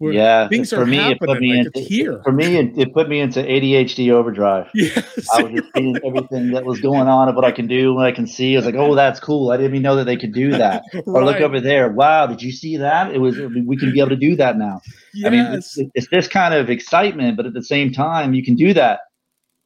We're, 0.00 0.12
yeah, 0.12 0.48
things 0.48 0.72
are 0.72 0.84
me, 0.84 0.96
happening. 0.96 1.14
It 1.14 1.20
put 1.20 1.40
me 1.40 1.56
like 1.56 1.66
into, 1.66 1.80
here. 1.80 2.20
For 2.24 2.32
me, 2.32 2.56
it, 2.56 2.76
it, 2.76 2.92
put 2.92 3.08
me 3.08 3.20
into 3.20 3.40
ADHD 3.40 4.10
overdrive. 4.10 4.68
Yes. 4.74 5.28
I 5.32 5.42
was 5.42 5.52
just 5.52 5.68
seeing 5.74 5.96
everything 6.04 6.50
that 6.50 6.64
was 6.64 6.80
going 6.80 7.06
on 7.06 7.28
and 7.28 7.36
what 7.36 7.44
I 7.44 7.52
can 7.52 7.68
do, 7.68 7.94
what 7.94 8.04
I 8.04 8.10
can 8.10 8.26
see. 8.26 8.54
I 8.54 8.58
was 8.58 8.66
like, 8.66 8.74
oh, 8.74 8.96
that's 8.96 9.20
cool. 9.20 9.50
I 9.50 9.56
didn't 9.56 9.70
even 9.70 9.82
know 9.82 9.94
that 9.96 10.04
they 10.04 10.16
could 10.16 10.34
do 10.34 10.50
that. 10.58 10.82
right. 10.92 11.04
Or 11.06 11.24
look 11.24 11.40
over 11.40 11.60
there. 11.60 11.90
Wow, 11.90 12.26
did 12.26 12.42
you 12.42 12.50
see 12.50 12.76
that? 12.76 13.14
It 13.14 13.18
was. 13.18 13.38
We 13.38 13.76
can 13.76 13.92
be 13.92 14.00
able 14.00 14.10
to 14.10 14.16
do 14.16 14.34
that 14.36 14.58
now. 14.58 14.80
Yes. 15.14 15.26
I 15.26 15.30
mean, 15.30 15.44
it's, 15.54 15.78
it's 15.94 16.08
this 16.08 16.26
kind 16.26 16.54
of 16.54 16.70
excitement, 16.70 17.36
but 17.36 17.46
at 17.46 17.54
the 17.54 17.62
same 17.62 17.92
time, 17.92 18.34
you 18.34 18.44
can 18.44 18.56
do 18.56 18.74
that 18.74 18.98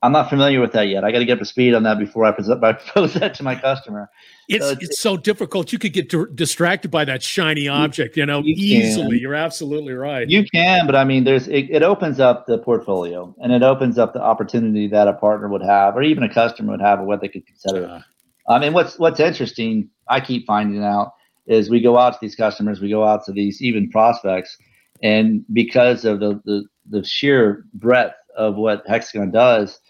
I'm 0.01 0.13
not 0.13 0.31
familiar 0.31 0.61
with 0.61 0.73
that 0.73 0.89
yet. 0.89 1.03
I 1.03 1.11
got 1.11 1.19
to 1.19 1.25
get 1.25 1.35
up 1.35 1.39
to 1.41 1.45
speed 1.45 1.75
on 1.75 1.83
that 1.83 1.99
before 1.99 2.25
I 2.25 2.31
present 2.31 2.63
I 2.63 2.73
propose 2.75 3.15
that 3.15 3.35
to 3.35 3.43
my 3.43 3.57
customer. 3.57 4.09
It's 4.49 4.65
so 4.65 4.71
it's, 4.71 4.85
it's, 4.85 5.01
so 5.01 5.17
difficult. 5.17 5.73
You 5.73 5.79
could 5.79 5.93
get 5.93 6.09
d- 6.09 6.25
distracted 6.35 6.91
by 6.91 7.05
that 7.07 7.23
shiny 7.23 7.67
object, 7.67 8.17
you 8.17 8.25
know, 8.25 8.41
you 8.41 8.55
easily. 8.57 9.17
Can. 9.17 9.19
You're 9.19 9.35
absolutely 9.35 9.95
right. 9.95 10.29
You 10.29 10.45
can, 10.45 10.87
but 10.87 10.95
I 10.95 11.05
mean, 11.05 11.25
there's 11.25 11.49
it, 11.49 11.69
it, 11.71 11.83
opens 11.83 12.21
up 12.21 12.47
the 12.47 12.59
portfolio 12.59 13.35
and 13.43 13.53
it 13.53 13.63
opens 13.63 13.99
up 13.99 14.13
the 14.13 14.23
opportunity 14.23 14.87
that 14.89 15.09
a 15.09 15.15
partner 15.15 15.49
would 15.49 15.63
have, 15.63 15.97
or 15.97 16.03
even 16.03 16.23
a 16.23 16.33
customer 16.33 16.73
would 16.73 16.81
have, 16.81 17.01
of 17.01 17.07
what 17.07 17.21
they 17.21 17.29
could 17.29 17.47
consider. 17.47 17.87
Uh, 17.87 18.01
I 18.49 18.59
mean, 18.61 18.73
what's 18.73 18.99
what's 18.99 19.21
interesting, 19.21 19.91
I 20.09 20.21
keep 20.21 20.47
finding 20.47 20.83
out 20.85 21.13
is 21.47 21.71
we 21.71 21.81
go 21.81 21.99
out 21.99 22.13
to 22.13 22.19
these 22.21 22.37
customers, 22.37 22.81
we 22.81 22.89
go 22.89 23.05
out 23.05 23.25
to 23.25 23.33
these 23.33 23.61
even 23.61 23.91
prospects, 23.91 24.57
and 25.03 25.45
because 25.53 26.05
of 26.05 26.21
the 26.21 26.41
the, 26.45 26.65
the 26.89 27.05
sheer 27.05 27.65
breadth 27.75 28.15
of 28.37 28.55
what 28.55 28.85
Hexagon 28.87 29.33
does 29.33 29.81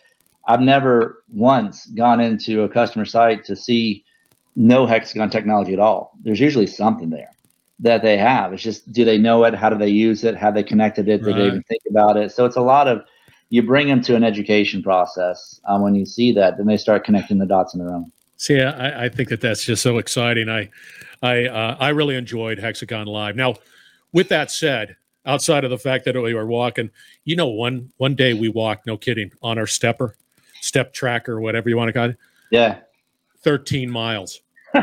I've 0.49 0.61
never 0.61 1.23
once 1.29 1.87
gone 1.87 2.21
into 2.21 2.63
a 2.63 2.69
customer 2.69 3.05
site 3.05 3.45
to 3.45 3.55
see 3.55 4.05
no 4.57 4.87
hexagon 4.87 5.31
technology 5.31 5.73
at 5.73 5.79
all. 5.79 6.13
There's 6.23 6.41
usually 6.41 6.67
something 6.67 7.11
there 7.11 7.31
that 7.81 8.03
they 8.03 8.17
have. 8.17 8.53
It's 8.53 8.63
just 8.63 8.91
do 8.91 9.05
they 9.05 9.19
know 9.19 9.45
it? 9.45 9.55
How 9.55 9.69
do 9.69 9.79
they 9.79 9.89
use 9.89 10.25
it? 10.25 10.37
Have 10.37 10.55
they 10.55 10.65
connected 10.65 11.09
it? 11.09 11.23
Right. 11.23 11.35
Did 11.35 11.37
they 11.37 11.47
even 11.47 11.63
think 11.65 11.83
about 11.91 12.17
it? 12.17 12.33
So 12.33 12.45
it's 12.45 12.57
a 12.57 12.63
lot 12.63 12.89
of 12.89 13.03
you 13.51 13.63
bring 13.63 13.87
them 13.87 14.03
to 14.03 14.17
an 14.17 14.25
education 14.25 14.83
process. 14.83 15.61
Um, 15.67 15.83
when 15.83 15.95
you 15.95 16.05
see 16.05 16.33
that, 16.33 16.57
then 16.57 16.67
they 16.67 16.77
start 16.77 17.05
connecting 17.05 17.39
the 17.39 17.47
dots 17.47 17.75
on 17.75 17.81
their 17.81 17.95
own. 17.95 18.11
See, 18.37 18.61
I, 18.61 19.05
I 19.05 19.09
think 19.09 19.29
that 19.29 19.41
that's 19.41 19.65
just 19.65 19.83
so 19.83 19.99
exciting. 19.99 20.49
I, 20.49 20.71
I, 21.23 21.47
uh, 21.47 21.77
I 21.81 21.89
really 21.89 22.15
enjoyed 22.15 22.59
Hexagon 22.59 23.07
Live. 23.07 23.37
Now, 23.37 23.55
with 24.13 24.29
that 24.29 24.51
said, 24.51 24.97
outside 25.29 25.65
of 25.65 25.71
the 25.71 25.79
fact 25.79 26.05
that 26.07 26.21
we 26.21 26.35
were 26.35 26.47
walking. 26.47 26.91
You 27.25 27.37
know, 27.37 27.47
one 27.47 27.93
one 27.99 28.17
day 28.17 28.35
we 28.35 28.49
walked, 28.49 28.87
no 28.87 28.97
kidding, 28.97 29.31
on 29.43 29.59
our 29.59 29.67
stepper, 29.67 30.17
step 30.61 30.93
tracker, 30.93 31.41
whatever 31.41 31.69
you 31.69 31.77
want 31.77 31.89
to 31.89 31.93
call 31.93 32.11
it. 32.11 32.17
Yeah. 32.51 32.79
13 33.43 33.91
miles. 33.91 34.41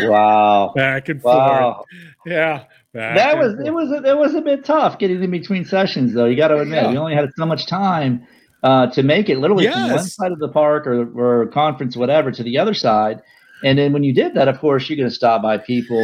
wow. 0.00 0.72
Back 0.74 1.08
and 1.08 1.22
Wow. 1.22 1.74
forth. 1.74 1.86
Yeah. 2.26 2.64
That 2.92 3.38
was 3.38 3.54
forth. 3.54 3.66
it 3.66 3.70
was 3.74 3.90
it 4.04 4.16
was 4.16 4.34
a 4.34 4.40
bit 4.40 4.64
tough 4.64 4.98
getting 4.98 5.22
in 5.22 5.30
between 5.30 5.64
sessions 5.64 6.14
though. 6.14 6.24
You 6.26 6.36
got 6.36 6.48
to 6.48 6.58
admit, 6.58 6.82
Yeah. 6.84 6.90
we 6.90 6.96
only 6.96 7.14
had 7.14 7.30
so 7.36 7.46
much 7.46 7.66
time 7.66 8.26
uh, 8.62 8.86
to 8.88 9.02
make 9.02 9.28
it 9.28 9.38
literally 9.38 9.70
from 9.70 9.90
one 9.90 9.98
side 10.04 10.32
of 10.32 10.38
the 10.38 10.48
park 10.48 10.86
or, 10.86 11.08
or 11.42 11.46
conference, 11.48 11.96
whatever, 11.96 12.32
to 12.32 12.42
the 12.42 12.58
other 12.58 12.74
side. 12.74 13.20
And 13.64 13.78
then 13.78 13.92
when 13.94 14.02
you 14.04 14.12
did 14.12 14.34
that, 14.34 14.48
of 14.48 14.58
course, 14.58 14.88
you're 14.88 14.96
going 14.98 15.08
to 15.08 15.14
stop 15.14 15.40
by 15.40 15.56
people. 15.56 15.98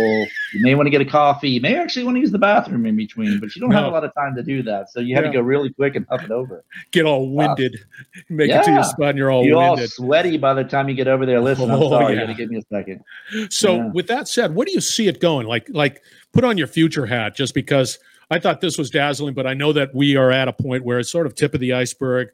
You 0.55 0.61
may 0.63 0.75
want 0.75 0.87
to 0.87 0.91
get 0.91 1.03
a 1.03 1.05
coffee. 1.05 1.51
You 1.51 1.61
may 1.61 1.77
actually 1.77 2.05
want 2.05 2.17
to 2.17 2.21
use 2.21 2.31
the 2.31 2.39
bathroom 2.39 2.87
in 2.87 2.97
between, 2.97 3.39
but 3.41 3.55
you 3.55 3.61
don't 3.61 3.73
have 3.73 3.85
a 3.85 3.91
lot 3.91 4.05
of 4.05 4.15
time 4.15 4.35
to 4.37 4.43
do 4.43 4.63
that. 4.63 4.91
So 4.91 5.01
you 5.01 5.15
have 5.17 5.25
Yeah. 5.25 5.33
to 5.33 5.37
go 5.39 5.43
really 5.43 5.71
quick 5.71 5.95
and 5.95 6.07
huff 6.09 6.23
it 6.25 6.31
over. 6.31 6.65
get 6.93 7.05
all 7.05 7.25
uh, 7.27 7.31
winded. 7.47 7.79
Make 8.31 8.51
it 8.51 8.63
to 8.65 8.73
your 8.73 8.85
spot 8.85 9.11
and 9.11 9.19
you're 9.19 9.31
all 9.31 9.45
You're 9.45 9.59
all 9.63 9.77
sweaty 9.77 10.39
by 10.39 10.55
the 10.55 10.65
time 10.65 10.89
you 10.89 10.95
get 10.95 11.09
over 11.09 11.27
there. 11.27 11.41
Listen, 11.41 11.71
I'm 11.71 11.83
Oh, 11.83 11.91
sorry. 11.91 12.15
yeah. 12.15 12.21
You 12.23 12.27
got 12.27 12.33
to 12.33 12.39
give 12.39 12.51
me 12.51 12.57
a 12.59 12.63
second. 12.75 13.05
So 13.51 13.77
Yeah. 13.77 13.91
with 13.93 14.07
that 14.07 14.29
said, 14.29 14.55
what 14.55 14.67
do 14.67 14.73
you 14.73 14.81
see 14.81 15.07
it 15.09 15.21
going? 15.21 15.47
Like 15.47 15.67
like 15.71 16.03
put 16.33 16.45
on 16.45 16.57
your 16.57 16.67
future 16.69 17.05
hat 17.07 17.35
just 17.37 17.53
because 17.55 17.99
I 18.31 18.39
thought 18.39 18.63
this 18.63 18.79
was 18.79 18.89
dazzling, 18.89 19.35
but 19.35 19.47
I 19.47 19.53
know 19.53 19.75
that 19.75 19.95
we 19.95 20.17
are 20.17 20.31
at 20.31 20.49
a 20.49 20.55
point 20.55 20.85
where 20.85 20.99
it's 20.99 21.11
sort 21.11 21.27
of 21.27 21.35
tip 21.35 21.53
of 21.53 21.61
the 21.61 21.75
iceberg. 21.75 22.29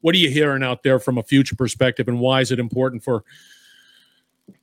What 0.00 0.14
are 0.14 0.18
you 0.18 0.30
hearing 0.30 0.62
out 0.62 0.84
there 0.84 1.00
from 1.00 1.18
a 1.18 1.24
future 1.24 1.56
perspective 1.56 2.06
and 2.06 2.20
why 2.20 2.40
is 2.40 2.52
it 2.52 2.60
important 2.60 3.02
for 3.02 3.24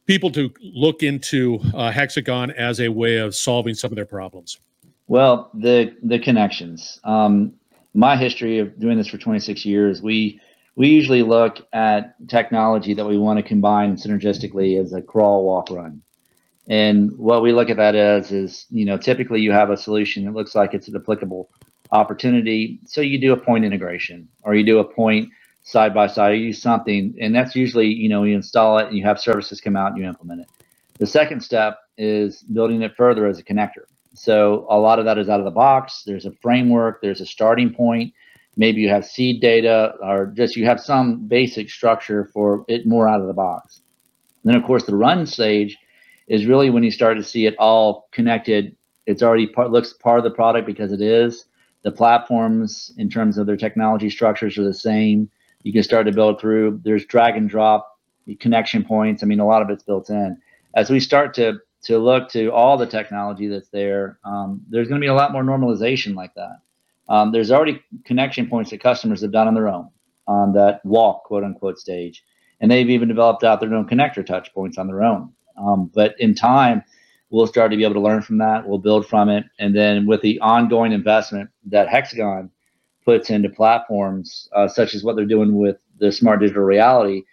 people 0.05 0.31
to 0.31 0.51
look 0.61 1.03
into 1.03 1.59
uh, 1.73 1.91
Hexagon 1.91 2.51
as 2.51 2.79
a 2.79 2.89
way 2.89 3.17
of 3.17 3.35
solving 3.35 3.73
some 3.73 3.91
of 3.91 3.95
their 3.95 4.05
problems? 4.05 4.59
Well, 5.07 5.49
the 5.53 5.95
the 6.03 6.19
connections. 6.19 6.99
Um, 7.03 7.53
my 7.93 8.15
history 8.15 8.59
of 8.59 8.79
doing 8.79 8.97
this 8.97 9.07
for 9.07 9.17
26 9.17 9.65
years, 9.65 10.01
we 10.01 10.39
we 10.75 10.89
usually 10.89 11.23
look 11.23 11.57
at 11.73 12.15
technology 12.27 12.93
that 12.93 13.05
we 13.05 13.17
want 13.17 13.37
to 13.37 13.43
combine 13.43 13.95
synergistically 13.95 14.79
as 14.79 14.93
a 14.93 15.01
crawl, 15.01 15.45
walk, 15.45 15.71
run. 15.71 16.01
And 16.69 17.17
what 17.17 17.41
we 17.41 17.53
look 17.53 17.69
at 17.69 17.77
that 17.77 17.95
as 17.95 18.31
is, 18.31 18.65
you 18.69 18.85
know, 18.85 18.97
typically 18.97 19.41
you 19.41 19.51
have 19.51 19.69
a 19.69 19.77
solution 19.77 20.25
that 20.25 20.33
looks 20.33 20.53
like 20.53 20.73
it's 20.73 20.87
an 20.87 20.95
applicable 20.95 21.49
opportunity. 21.91 22.79
So 22.85 23.01
you 23.01 23.19
do 23.19 23.33
a 23.33 23.37
point 23.37 23.65
integration 23.65 24.27
or 24.43 24.53
you 24.53 24.65
do 24.65 24.79
a 24.79 24.83
point 24.83 25.29
side 25.67 25.93
by 25.93 26.07
side, 26.07 26.37
you 26.37 26.45
use 26.45 26.61
something, 26.61 27.13
and 27.19 27.35
that's 27.35 27.53
usually, 27.53 27.87
you 27.87 28.07
know, 28.07 28.23
you 28.23 28.33
install 28.33 28.77
it 28.77 28.87
and 28.87 28.97
you 28.97 29.03
have 29.03 29.19
services 29.19 29.59
come 29.59 29.75
out 29.75 29.91
and 29.91 29.97
you 29.97 30.07
implement 30.07 30.39
it. 30.39 30.47
The 30.97 31.05
second 31.05 31.41
step 31.41 31.77
is 31.97 32.41
building 32.41 32.81
it 32.83 32.95
further 32.95 33.27
as 33.27 33.37
a 33.37 33.43
connector. 33.43 33.83
So 34.13 34.65
a 34.69 34.79
lot 34.79 34.97
of 34.97 35.03
that 35.05 35.17
is 35.17 35.27
out 35.27 35.41
of 35.41 35.45
the 35.45 35.51
box. 35.51 36.03
There's 36.05 36.25
a 36.25 36.31
framework, 36.41 37.01
there's 37.01 37.19
a 37.19 37.25
starting 37.25 37.73
point. 37.73 38.13
Maybe 38.55 38.79
you 38.79 38.87
have 38.87 39.05
seed 39.05 39.41
data 39.41 39.93
or 40.01 40.27
just 40.27 40.55
you 40.55 40.65
have 40.65 40.79
some 40.79 41.27
basic 41.27 41.69
structure 41.69 42.29
for 42.33 42.63
it 42.69 42.87
more 42.87 43.09
out 43.09 43.19
of 43.19 43.27
the 43.27 43.33
box. 43.33 43.81
then, 44.45 44.55
of 44.55 44.63
course, 44.63 44.85
the 44.85 44.95
run 44.95 45.25
stage 45.25 45.77
is 46.29 46.45
really 46.45 46.69
when 46.69 46.83
you 46.83 46.91
start 46.91 47.17
to 47.17 47.23
see 47.23 47.45
it 47.45 47.55
all 47.59 48.07
connected. 48.13 48.73
It's 49.05 49.21
already 49.21 49.47
part, 49.47 49.71
looks 49.71 49.91
part 49.91 50.17
of 50.17 50.23
the 50.23 50.31
product 50.31 50.65
because 50.65 50.93
it 50.93 51.01
is. 51.01 51.45
The 51.83 51.91
platforms, 51.91 52.93
in 52.97 53.09
terms 53.09 53.37
of 53.37 53.47
their 53.47 53.57
technology 53.57 54.09
structures, 54.09 54.57
are 54.57 54.63
the 54.63 54.73
same. 54.73 55.29
You 55.67 55.73
can 55.73 55.83
start 55.83 56.05
to 56.05 56.13
build 56.13 56.39
through. 56.39 56.79
There's 56.85 57.03
drag 57.05 57.35
and 57.35 57.49
drop 57.49 57.99
connection 58.39 58.85
points. 58.85 59.21
I 59.21 59.25
mean, 59.25 59.41
a 59.41 59.45
lot 59.45 59.61
of 59.61 59.69
it's 59.69 59.83
built 59.83 60.09
in. 60.09 60.37
As 60.73 60.89
we 60.89 61.01
start 61.01 61.33
to 61.33 61.59
to 61.83 61.97
look 61.97 62.29
to 62.29 62.53
all 62.53 62.77
the 62.77 62.85
technology 62.85 63.47
that's 63.49 63.67
there, 63.67 64.17
um, 64.23 64.61
there's 64.69 64.87
going 64.87 65.01
to 65.01 65.03
be 65.03 65.09
a 65.09 65.13
lot 65.13 65.33
more 65.33 65.43
normalization 65.43 66.15
like 66.15 66.33
that. 66.35 66.59
Um, 67.09 67.33
there's 67.33 67.51
already 67.51 67.83
connection 68.05 68.47
points 68.47 68.71
that 68.71 68.79
customers 68.81 69.21
have 69.21 69.33
done 69.33 69.49
on 69.49 69.55
their 69.55 69.67
own 69.67 69.89
on 70.25 70.53
that 70.53 70.79
walk, 70.85 71.25
quote 71.25 71.43
unquote, 71.43 71.77
stage. 71.77 72.23
And 72.61 72.71
they've 72.71 72.89
even 72.89 73.09
developed 73.09 73.43
out 73.43 73.59
their 73.59 73.73
own 73.73 73.89
connector 73.89 74.25
touch 74.25 74.53
points 74.53 74.77
on 74.77 74.87
their 74.87 75.03
own. 75.03 75.33
Um, 75.57 75.91
but 75.93 76.15
in 76.17 76.33
time, 76.33 76.81
we'll 77.29 77.45
start 77.45 77.71
to 77.71 77.77
be 77.77 77.83
able 77.83 77.95
to 77.95 77.99
learn 77.99 78.21
from 78.21 78.37
that. 78.37 78.65
We'll 78.65 78.77
build 78.77 79.05
from 79.05 79.27
it. 79.27 79.43
And 79.59 79.75
then 79.75 80.05
with 80.05 80.21
the 80.21 80.39
ongoing 80.39 80.93
investment 80.93 81.49
that 81.65 81.89
Hexagon 81.89 82.51
puts 83.07 83.29
into 83.29 83.49
platforms, 83.49 84.49
uh, 84.53 84.67
such 84.67 84.93
as 84.93 85.01
what 85.01 85.15
they're 85.15 85.23
doing 85.23 85.55
with 85.55 85.77
the 85.97 86.11
smart 86.11 86.41
digital 86.41 86.63
reality, 86.63 87.23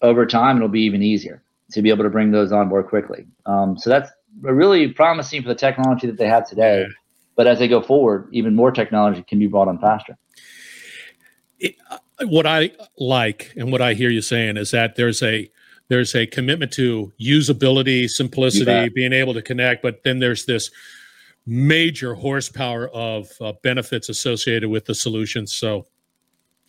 over 0.00 0.24
time, 0.24 0.56
it'll 0.56 0.68
be 0.68 0.82
even 0.82 1.02
easier 1.02 1.42
to 1.72 1.82
be 1.82 1.90
able 1.90 2.04
to 2.04 2.10
bring 2.10 2.30
those 2.30 2.52
on 2.52 2.68
board 2.68 2.86
quickly. 2.86 3.26
Um, 3.44 3.76
so 3.76 3.90
that's 3.90 4.12
really 4.40 4.86
promising 4.92 5.42
for 5.42 5.48
the 5.48 5.56
technology 5.56 6.06
that 6.06 6.18
they 6.18 6.28
have 6.28 6.48
today. 6.48 6.86
But 7.34 7.48
as 7.48 7.58
they 7.58 7.66
go 7.66 7.82
forward, 7.82 8.28
even 8.30 8.54
more 8.54 8.70
technology 8.70 9.24
can 9.24 9.40
be 9.40 9.48
brought 9.48 9.66
on 9.66 9.80
faster. 9.80 10.16
It, 11.58 11.74
uh, 11.90 11.98
what 12.26 12.46
I 12.46 12.70
like 12.96 13.52
and 13.56 13.72
what 13.72 13.82
I 13.82 13.94
hear 13.94 14.08
you 14.08 14.22
saying 14.22 14.56
is 14.56 14.70
that 14.70 14.94
there's 14.94 15.20
a 15.20 15.50
there's 15.88 16.14
a 16.14 16.28
commitment 16.28 16.72
to 16.74 17.12
usability, 17.20 18.08
simplicity, 18.08 18.88
being 18.90 19.12
able 19.12 19.34
to 19.34 19.42
connect, 19.42 19.82
but 19.82 20.04
then 20.04 20.20
there's 20.20 20.46
this 20.46 20.70
major 21.46 22.14
horsepower 22.14 22.88
of 22.88 23.30
uh, 23.40 23.52
benefits 23.62 24.08
associated 24.08 24.68
with 24.68 24.84
the 24.84 24.94
solution. 24.94 25.46
So 25.46 25.86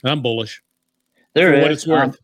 I'm 0.03 0.21
bullish 0.21 0.61
There 1.33 1.53
is 1.53 1.61
what 1.61 1.71
it's 1.71 1.87
worth. 1.87 2.09
Um, 2.09 2.15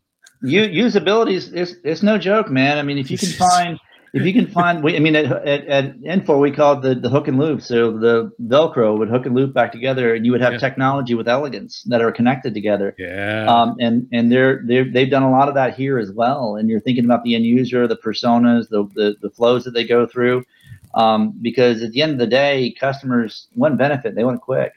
u- 0.42 0.68
usability 0.68 1.34
is 1.34 1.52
it's, 1.52 1.74
it's 1.84 2.02
no 2.02 2.18
joke, 2.18 2.50
man. 2.50 2.78
I 2.78 2.82
mean, 2.82 2.98
if 2.98 3.10
you 3.10 3.18
can 3.18 3.28
find 3.38 3.78
if 4.12 4.24
you 4.24 4.32
can 4.32 4.48
find, 4.48 4.82
we, 4.82 4.96
I 4.96 4.98
mean, 4.98 5.14
at, 5.14 5.26
at, 5.26 5.66
at 5.68 6.00
Infor 6.00 6.40
we 6.40 6.50
call 6.50 6.72
it 6.76 6.80
the, 6.82 6.96
the 6.96 7.08
hook 7.08 7.28
and 7.28 7.38
loop. 7.38 7.62
So 7.62 7.96
the 7.96 8.32
Velcro 8.42 8.98
would 8.98 9.08
hook 9.08 9.24
and 9.24 9.36
loop 9.36 9.54
back 9.54 9.70
together, 9.70 10.16
and 10.16 10.26
you 10.26 10.32
would 10.32 10.40
have 10.40 10.54
Yeah. 10.54 10.58
technology 10.58 11.14
with 11.14 11.28
elegance 11.28 11.84
that 11.84 12.00
are 12.02 12.10
connected 12.10 12.52
together. 12.52 12.96
yeah. 12.98 13.46
Um, 13.48 13.76
and 13.78 14.08
and 14.12 14.32
they're, 14.32 14.62
they're 14.66 14.84
they've 14.90 15.08
done 15.10 15.22
a 15.22 15.30
lot 15.30 15.46
of 15.48 15.54
that 15.54 15.74
here 15.76 15.96
as 15.96 16.10
well. 16.10 16.56
And 16.56 16.68
you're 16.68 16.80
thinking 16.80 17.04
about 17.04 17.22
the 17.22 17.36
end 17.36 17.44
user, 17.44 17.86
the 17.86 17.96
personas, 17.96 18.68
the 18.68 18.82
the, 18.96 19.14
the 19.22 19.30
flows 19.30 19.62
that 19.62 19.74
they 19.74 19.84
go 19.84 20.06
through, 20.08 20.44
um, 20.94 21.34
because 21.40 21.82
at 21.82 21.92
the 21.92 22.02
end 22.02 22.12
of 22.12 22.18
the 22.18 22.26
day, 22.26 22.74
customers 22.78 23.48
want 23.54 23.78
benefit, 23.78 24.14
they 24.14 24.24
want 24.24 24.40
quick, 24.40 24.72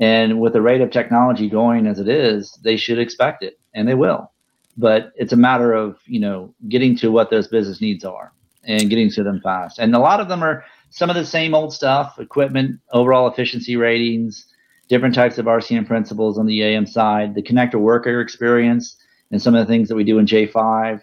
and 0.00 0.40
with 0.40 0.52
the 0.52 0.62
rate 0.62 0.80
of 0.80 0.90
technology 0.90 1.48
going 1.48 1.86
as 1.86 1.98
it 1.98 2.08
is, 2.08 2.58
they 2.62 2.76
should 2.76 2.98
expect 2.98 3.42
it, 3.42 3.58
and 3.74 3.88
they 3.88 3.94
will. 3.94 4.30
But 4.76 5.12
it's 5.16 5.32
a 5.32 5.36
matter 5.36 5.72
of 5.72 5.98
you 6.06 6.20
know 6.20 6.54
getting 6.68 6.96
to 6.98 7.10
what 7.10 7.30
those 7.30 7.48
business 7.48 7.80
needs 7.80 8.04
are 8.04 8.32
and 8.64 8.88
getting 8.88 9.10
to 9.10 9.22
them 9.22 9.40
fast. 9.40 9.78
And 9.78 9.94
a 9.94 9.98
lot 9.98 10.20
of 10.20 10.28
them 10.28 10.42
are 10.42 10.64
some 10.90 11.10
of 11.10 11.16
the 11.16 11.26
same 11.26 11.54
old 11.54 11.72
stuff: 11.72 12.18
equipment, 12.18 12.80
overall 12.92 13.28
efficiency 13.28 13.76
ratings 13.76 14.46
different 14.88 15.14
types 15.14 15.38
of 15.38 15.46
RCM 15.46 15.86
principles 15.86 16.38
on 16.38 16.46
the 16.46 16.62
AM 16.62 16.86
side, 16.86 17.34
the 17.34 17.42
connector 17.42 17.80
worker 17.80 18.20
experience, 18.20 18.96
and 19.30 19.40
some 19.40 19.54
of 19.54 19.66
the 19.66 19.72
things 19.72 19.88
that 19.88 19.94
we 19.96 20.04
do 20.04 20.18
in 20.18 20.26
J5, 20.26 21.00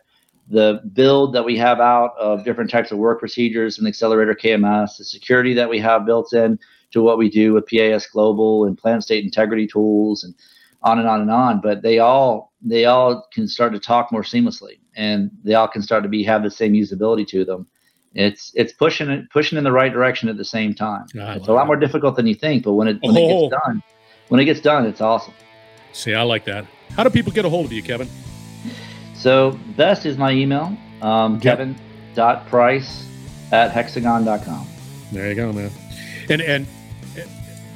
the 0.51 0.81
build 0.93 1.33
that 1.33 1.45
we 1.45 1.57
have 1.57 1.79
out 1.79 2.11
of 2.19 2.43
different 2.43 2.69
types 2.69 2.91
of 2.91 2.97
work 2.97 3.19
procedures 3.19 3.79
and 3.79 3.87
Accelerator 3.87 4.35
KMS, 4.35 4.97
the 4.97 5.05
security 5.05 5.53
that 5.53 5.69
we 5.69 5.79
have 5.79 6.05
built 6.05 6.33
in 6.33 6.59
to 6.91 7.01
what 7.01 7.17
we 7.17 7.29
do 7.29 7.53
with 7.53 7.65
PAS 7.67 8.05
Global 8.07 8.65
and 8.65 8.77
plant 8.77 9.03
state 9.03 9.23
integrity 9.23 9.65
tools 9.65 10.23
and 10.25 10.35
on 10.83 10.99
and 10.99 11.07
on 11.07 11.21
and 11.21 11.31
on. 11.31 11.61
But 11.61 11.81
they 11.83 11.99
all 11.99 12.51
they 12.61 12.85
all 12.85 13.27
can 13.33 13.47
start 13.47 13.71
to 13.73 13.79
talk 13.79 14.11
more 14.11 14.23
seamlessly 14.23 14.79
and 14.95 15.31
they 15.43 15.53
all 15.53 15.69
can 15.69 15.81
start 15.81 16.03
to 16.03 16.09
be 16.09 16.21
have 16.23 16.43
the 16.43 16.51
same 16.51 16.73
usability 16.73 17.25
to 17.29 17.45
them. 17.45 17.65
It's 18.13 18.51
it's 18.55 18.73
pushing 18.73 19.09
it 19.09 19.29
pushing 19.29 19.57
in 19.57 19.63
the 19.63 19.71
right 19.71 19.93
direction 19.93 20.27
at 20.27 20.35
the 20.35 20.45
same 20.45 20.73
time. 20.73 21.05
It's 21.13 21.47
a 21.47 21.53
lot 21.53 21.63
it. 21.63 21.67
more 21.67 21.77
difficult 21.77 22.17
than 22.17 22.27
you 22.27 22.35
think, 22.35 22.63
but 22.63 22.73
when 22.73 22.89
it 22.89 22.97
when 23.01 23.15
Oh. 23.15 23.19
it 23.19 23.27
gets 23.27 23.55
oh. 23.55 23.59
done, 23.65 23.83
when 24.27 24.41
it 24.41 24.45
gets 24.45 24.59
done, 24.59 24.85
it's 24.85 24.99
awesome. 24.99 25.33
See, 25.93 26.13
I 26.13 26.23
like 26.23 26.43
that. 26.45 26.65
How 26.97 27.05
do 27.05 27.09
people 27.09 27.31
get 27.31 27.45
a 27.45 27.49
hold 27.49 27.65
of 27.65 27.71
you, 27.71 27.81
Kevin? 27.81 28.09
So 29.21 29.51
best 29.77 30.07
is 30.07 30.17
my 30.17 30.31
email, 30.31 30.75
um, 31.03 31.34
Yep. 31.36 31.41
kevin.price 31.43 33.05
at 33.51 33.69
hexagon.com. 33.71 34.65
There 35.12 35.29
you 35.29 35.36
go, 35.36 35.53
man. 35.53 35.69
And 36.27 36.41
and 36.41 36.65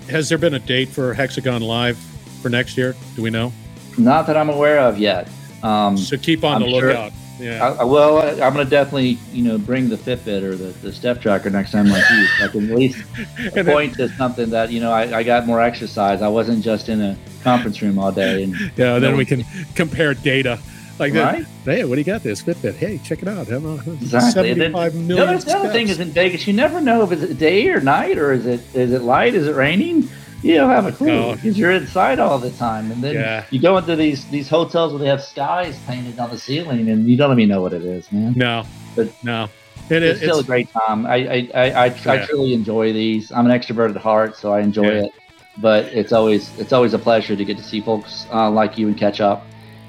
has 0.10 0.27
there 0.29 0.39
been 0.39 0.55
a 0.55 0.60
date 0.60 0.89
for 0.89 1.13
Hexagon 1.13 1.62
Live 1.62 1.97
for 2.41 2.49
next 2.49 2.77
year? 2.77 2.95
Do 3.15 3.21
we 3.21 3.29
know? 3.29 3.53
Not 3.97 4.25
that 4.25 4.38
I'm 4.38 4.49
aware 4.49 4.79
of 4.79 4.97
yet. 4.97 5.27
Um, 5.62 5.97
So 5.97 6.17
keep 6.17 6.43
on 6.43 6.63
I'm 6.63 6.71
the 6.71 6.79
sure- 6.79 6.88
lookout. 6.89 7.12
Yeah. 7.39 7.75
I, 7.79 7.84
well, 7.84 8.19
I, 8.19 8.29
I'm 8.45 8.53
going 8.53 8.65
to 8.65 8.69
definitely, 8.69 9.17
you 9.34 9.43
know, 9.43 9.58
bring 9.58 9.89
the 9.89 9.97
Fitbit 9.97 10.41
or 10.41 10.55
the, 10.55 10.67
the 10.81 10.93
step 10.93 11.21
tracker 11.21 11.49
next 11.49 11.71
time 11.73 11.89
like 11.89 12.03
you. 12.10 12.27
I 12.41 12.47
can 12.47 12.71
at 12.71 12.77
least 12.77 13.03
And 13.38 13.51
then- 13.51 13.65
point 13.65 13.93
to 13.95 14.08
something 14.15 14.49
that, 14.51 14.71
you 14.71 14.79
know, 14.79 14.91
I, 14.91 15.17
I 15.19 15.23
got 15.23 15.45
more 15.45 15.60
exercise. 15.62 16.21
I 16.21 16.29
wasn't 16.29 16.63
just 16.63 16.88
in 16.88 17.01
a 17.01 17.17
conference 17.43 17.81
room 17.81 17.99
all 17.99 18.12
day. 18.13 18.43
And 18.43 18.55
Yeah, 18.77 18.99
then 18.99 19.17
we 19.17 19.25
can 19.25 19.43
compare 19.75 20.13
data. 20.13 20.60
Like 20.97 21.13
that. 21.13 21.34
Right? 21.34 21.45
Hey, 21.65 21.84
what 21.84 21.95
do 21.95 22.01
you 22.01 22.05
got 22.05 22.23
this 22.23 22.41
Fitbit? 22.41 22.75
Hey, 22.75 22.99
check 23.03 23.21
it 23.21 23.27
out. 23.27 23.49
I'm, 23.49 23.65
uh, 23.65 23.75
Exactly. 23.93 24.53
Then 24.53 24.71
75 24.73 25.08
The 25.08 25.21
other, 25.21 25.38
the 25.39 25.58
other 25.58 25.69
thing 25.69 25.89
is 25.89 25.99
in 25.99 26.12
Vegas, 26.12 26.47
you 26.47 26.53
never 26.53 26.79
know 26.79 27.03
if 27.03 27.12
it's 27.12 27.34
day 27.36 27.67
or 27.69 27.81
night 27.81 28.17
or 28.17 28.31
is 28.31 28.45
it 28.45 28.62
is 28.73 28.91
it 28.91 29.01
light? 29.01 29.36
Is 29.36 29.47
it 29.47 29.55
raining? 29.55 30.08
You 30.41 30.55
don't 30.55 30.69
have 30.69 30.86
a 30.86 30.91
clue 30.91 31.08
No. 31.08 31.36
because 31.36 31.58
you're 31.58 31.71
inside 31.71 32.19
all 32.19 32.38
the 32.38 32.51
time, 32.51 32.91
and 32.91 33.03
then 33.03 33.15
Yeah. 33.15 33.45
you 33.49 33.60
go 33.60 33.77
into 33.77 33.95
these 33.95 34.25
these 34.25 34.47
hotels 34.47 34.93
where 34.93 34.99
they 34.99 35.08
have 35.08 35.23
skies 35.23 35.75
painted 35.88 36.19
on 36.19 36.29
the 36.29 36.38
ceiling, 36.38 36.88
and 36.89 37.10
you 37.10 37.17
don't 37.17 37.38
even 37.38 37.49
know 37.49 37.62
what 37.62 37.73
it 37.73 37.84
is, 37.84 38.12
man. 38.12 38.34
No, 38.36 38.63
But- 38.95 39.10
no. 39.23 39.49
it, 39.89 40.03
it's, 40.03 40.19
still 40.19 40.39
a 40.39 40.43
great 40.43 40.69
time. 40.71 41.05
I 41.08 41.15
I, 41.15 41.15
I, 41.15 41.49
I, 41.53 41.86
yeah. 41.86 42.12
I, 42.12 42.17
truly 42.25 42.53
enjoy 42.53 42.93
these. 42.93 43.31
I'm 43.31 43.49
an 43.49 43.60
extrovert 43.60 43.89
at 43.95 43.97
heart, 44.01 44.38
so 44.38 44.53
I 44.53 44.60
enjoy 44.62 44.84
yeah. 44.91 45.05
it. 45.05 45.12
But 45.58 45.86
it's 45.86 46.12
always 46.13 46.51
it's 46.60 46.73
always 46.73 46.93
a 46.93 46.99
pleasure 46.99 47.36
to 47.36 47.43
get 47.45 47.58
to 47.58 47.63
see 47.63 47.81
folks 47.81 48.27
uh, 48.31 48.49
like 48.51 48.77
you 48.77 48.88
and 48.88 48.97
catch 48.97 49.19
up. 49.21 49.45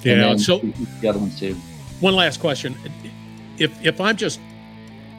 Yeah. 0.06 0.36
so 0.36 0.58
the 1.00 1.08
other 1.08 1.18
ones 1.18 1.38
too. 1.38 1.54
One 2.00 2.14
last 2.14 2.40
question: 2.40 2.76
If 3.58 3.84
if 3.84 4.00
I'm 4.00 4.16
just 4.16 4.40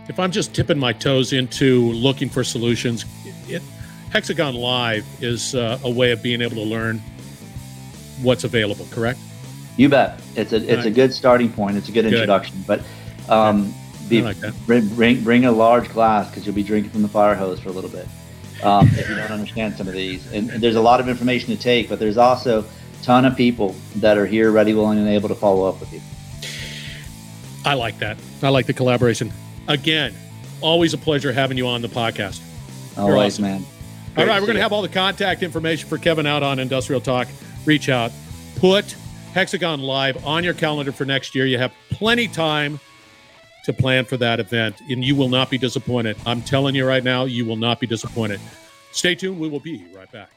if 0.07 0.19
I'm 0.19 0.31
just 0.31 0.53
tipping 0.53 0.77
my 0.77 0.93
toes 0.93 1.33
into 1.33 1.91
looking 1.91 2.29
for 2.29 2.43
solutions, 2.43 3.05
it, 3.47 3.61
Hexagon 4.11 4.55
Live 4.55 5.05
is 5.21 5.55
uh, 5.55 5.79
a 5.83 5.89
way 5.89 6.11
of 6.11 6.23
being 6.23 6.41
able 6.41 6.55
to 6.55 6.63
learn 6.63 7.01
what's 8.21 8.43
available. 8.43 8.87
Correct? 8.91 9.19
You 9.75 9.89
bet. 9.89 10.21
It's 10.35 10.53
a 10.53 10.57
it's 10.57 10.77
right. 10.77 10.85
a 10.85 10.91
good 10.91 11.13
starting 11.13 11.51
point. 11.51 11.77
It's 11.77 11.89
a 11.89 11.91
good, 11.91 12.03
good. 12.03 12.13
introduction. 12.13 12.63
But 12.65 12.81
um, 13.29 13.73
be, 14.07 14.21
like 14.21 14.37
bring, 14.65 14.87
bring 14.89 15.23
bring 15.23 15.45
a 15.45 15.51
large 15.51 15.89
glass 15.89 16.29
because 16.29 16.45
you'll 16.45 16.55
be 16.55 16.63
drinking 16.63 16.91
from 16.91 17.01
the 17.01 17.09
fire 17.09 17.35
hose 17.35 17.59
for 17.59 17.69
a 17.69 17.73
little 17.73 17.89
bit 17.89 18.07
um, 18.63 18.87
if 18.93 19.09
you 19.09 19.15
don't 19.15 19.31
understand 19.31 19.75
some 19.75 19.87
of 19.87 19.93
these. 19.93 20.31
And, 20.31 20.49
and, 20.49 20.63
there's 20.63 20.75
a 20.75 20.81
lot 20.81 20.99
of 20.99 21.09
information 21.09 21.55
to 21.55 21.61
take, 21.61 21.89
but 21.89 21.99
there's 21.99 22.17
also 22.17 22.65
ton 23.07 23.23
of 23.23 23.37
people 23.37 23.73
that 23.95 24.17
are 24.17 24.25
here, 24.25 24.51
ready, 24.51 24.73
willing, 24.73 24.99
and 24.99 25.07
able 25.07 25.29
to 25.29 25.35
follow 25.35 25.63
up 25.63 25.79
with 25.79 25.93
you. 25.93 26.01
I 27.63 27.73
like 27.73 27.99
that. 27.99 28.17
I 28.43 28.49
like 28.49 28.65
the 28.65 28.73
collaboration. 28.73 29.31
Again, 29.69 30.13
always 30.59 30.93
a 30.93 30.97
pleasure 30.97 31.31
having 31.31 31.57
you 31.57 31.67
on 31.67 31.81
the 31.81 31.87
podcast. 31.87 32.41
Always, 32.97 33.35
awesome. 33.35 33.43
man. 33.43 33.65
Great 34.13 34.23
all 34.23 34.27
right, 34.27 34.41
we're 34.41 34.47
going 34.47 34.57
to 34.57 34.61
have 34.61 34.73
all 34.73 34.81
the 34.81 34.89
contact 34.89 35.41
information 35.41 35.87
for 35.87 35.97
Kevin 35.97 36.25
out 36.25 36.43
on 36.43 36.59
Industrial 36.59 36.99
Talk. 36.99 37.29
Reach 37.63 37.87
out. 37.87 38.11
Put 38.57 38.93
Hexagon 39.33 39.79
Live 39.79 40.25
on 40.25 40.43
your 40.43 40.53
calendar 40.53 40.91
for 40.91 41.05
next 41.05 41.33
year. 41.33 41.45
You 41.45 41.59
have 41.59 41.71
plenty 41.89 42.27
time 42.27 42.77
to 43.63 43.71
plan 43.71 44.03
for 44.03 44.17
that 44.17 44.41
event, 44.41 44.81
and 44.89 45.01
you 45.01 45.15
will 45.15 45.29
not 45.29 45.49
be 45.49 45.57
disappointed. 45.57 46.17
I'm 46.25 46.41
telling 46.41 46.75
you 46.75 46.85
right 46.85 47.03
now, 47.05 47.23
you 47.23 47.45
will 47.45 47.55
not 47.55 47.79
be 47.79 47.87
disappointed. 47.87 48.41
Stay 48.91 49.15
tuned. 49.15 49.39
We 49.39 49.47
will 49.47 49.61
be 49.61 49.85
right 49.95 50.11
back. 50.11 50.29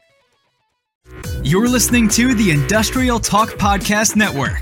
You're 1.43 1.67
listening 1.67 2.07
to 2.09 2.35
the 2.35 2.51
Industrial 2.51 3.19
Talk 3.19 3.49
Podcast 3.49 4.15
Network. 4.15 4.61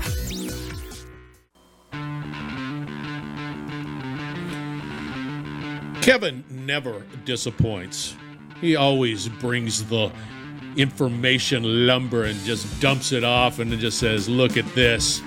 Kevin 6.02 6.42
never 6.50 7.04
disappoints. 7.26 8.16
He 8.62 8.76
always 8.76 9.28
brings 9.28 9.84
the 9.84 10.10
information 10.76 11.86
lumber 11.86 12.24
and 12.24 12.40
just 12.40 12.80
dumps 12.80 13.12
it 13.12 13.24
off 13.24 13.58
and 13.58 13.70
just 13.78 13.98
says, 13.98 14.26
Look 14.26 14.56
at 14.56 14.66
this. 14.74 15.20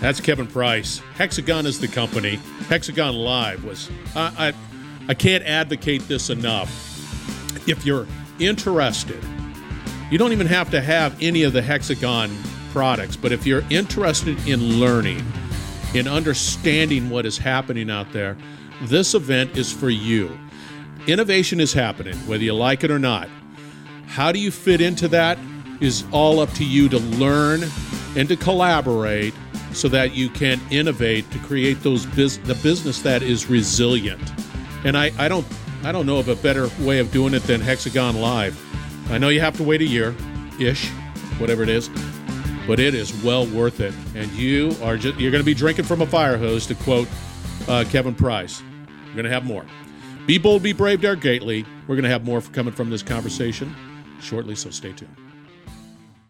That's 0.00 0.20
Kevin 0.22 0.46
Price. 0.46 1.00
Hexagon 1.16 1.66
is 1.66 1.78
the 1.80 1.88
company. 1.88 2.36
Hexagon 2.68 3.14
Live 3.14 3.62
was. 3.62 3.90
I, 4.16 4.48
I, 4.48 5.10
I 5.10 5.14
can't 5.14 5.44
advocate 5.44 6.08
this 6.08 6.30
enough. 6.30 7.68
If 7.68 7.84
you're 7.84 8.06
interested, 8.38 9.22
you 10.10 10.18
don't 10.18 10.32
even 10.32 10.46
have 10.46 10.70
to 10.70 10.80
have 10.80 11.16
any 11.20 11.42
of 11.42 11.52
the 11.52 11.62
Hexagon 11.62 12.30
products, 12.72 13.16
but 13.16 13.32
if 13.32 13.46
you're 13.46 13.64
interested 13.70 14.38
in 14.46 14.80
learning, 14.80 15.24
in 15.94 16.06
understanding 16.06 17.10
what 17.10 17.26
is 17.26 17.38
happening 17.38 17.90
out 17.90 18.12
there, 18.12 18.36
this 18.82 19.14
event 19.14 19.56
is 19.56 19.72
for 19.72 19.90
you. 19.90 20.38
Innovation 21.06 21.60
is 21.60 21.72
happening, 21.72 22.16
whether 22.26 22.44
you 22.44 22.54
like 22.54 22.84
it 22.84 22.90
or 22.90 22.98
not. 22.98 23.28
How 24.06 24.32
do 24.32 24.38
you 24.38 24.50
fit 24.50 24.80
into 24.80 25.08
that 25.08 25.38
is 25.80 26.04
all 26.12 26.40
up 26.40 26.52
to 26.54 26.64
you 26.64 26.88
to 26.88 26.98
learn 26.98 27.62
and 28.16 28.28
to 28.28 28.36
collaborate 28.36 29.34
so 29.72 29.88
that 29.88 30.14
you 30.14 30.28
can 30.28 30.60
innovate 30.70 31.30
to 31.30 31.38
create 31.40 31.80
those 31.82 32.06
the 32.06 32.58
business 32.62 33.02
that 33.02 33.22
is 33.22 33.48
resilient. 33.48 34.32
And 34.84 34.96
I, 34.96 35.12
I 35.18 35.28
don't 35.28 35.46
I 35.84 35.92
don't 35.92 36.06
know 36.06 36.18
of 36.18 36.28
a 36.28 36.36
better 36.36 36.68
way 36.80 36.98
of 36.98 37.12
doing 37.12 37.34
it 37.34 37.42
than 37.44 37.60
Hexagon 37.60 38.20
Live. 38.20 38.64
I 39.10 39.18
know 39.18 39.30
you 39.30 39.40
have 39.40 39.56
to 39.56 39.62
wait 39.62 39.80
a 39.80 39.86
year 39.86 40.14
ish, 40.60 40.88
whatever 41.38 41.62
it 41.62 41.68
is, 41.68 41.88
but 42.66 42.78
it 42.78 42.94
is 42.94 43.12
well 43.24 43.46
worth 43.46 43.80
it. 43.80 43.94
And 44.14 44.30
you 44.32 44.76
are 44.82 44.96
just 44.96 45.18
you're 45.18 45.30
going 45.30 45.42
to 45.42 45.46
be 45.46 45.54
drinking 45.54 45.86
from 45.86 46.02
a 46.02 46.06
fire 46.06 46.36
hose, 46.36 46.66
to 46.66 46.74
quote 46.74 47.08
uh, 47.68 47.84
Kevin 47.88 48.14
Price. 48.14 48.62
We're 49.06 49.14
going 49.14 49.24
to 49.24 49.30
have 49.30 49.46
more. 49.46 49.64
Be 50.26 50.36
bold, 50.36 50.62
be 50.62 50.74
brave, 50.74 51.00
dare 51.00 51.16
greatly. 51.16 51.64
We're 51.86 51.96
going 51.96 52.04
to 52.04 52.10
have 52.10 52.24
more 52.24 52.42
coming 52.42 52.74
from 52.74 52.90
this 52.90 53.02
conversation 53.02 53.74
shortly, 54.20 54.54
so 54.54 54.68
stay 54.68 54.92
tuned. 54.92 55.16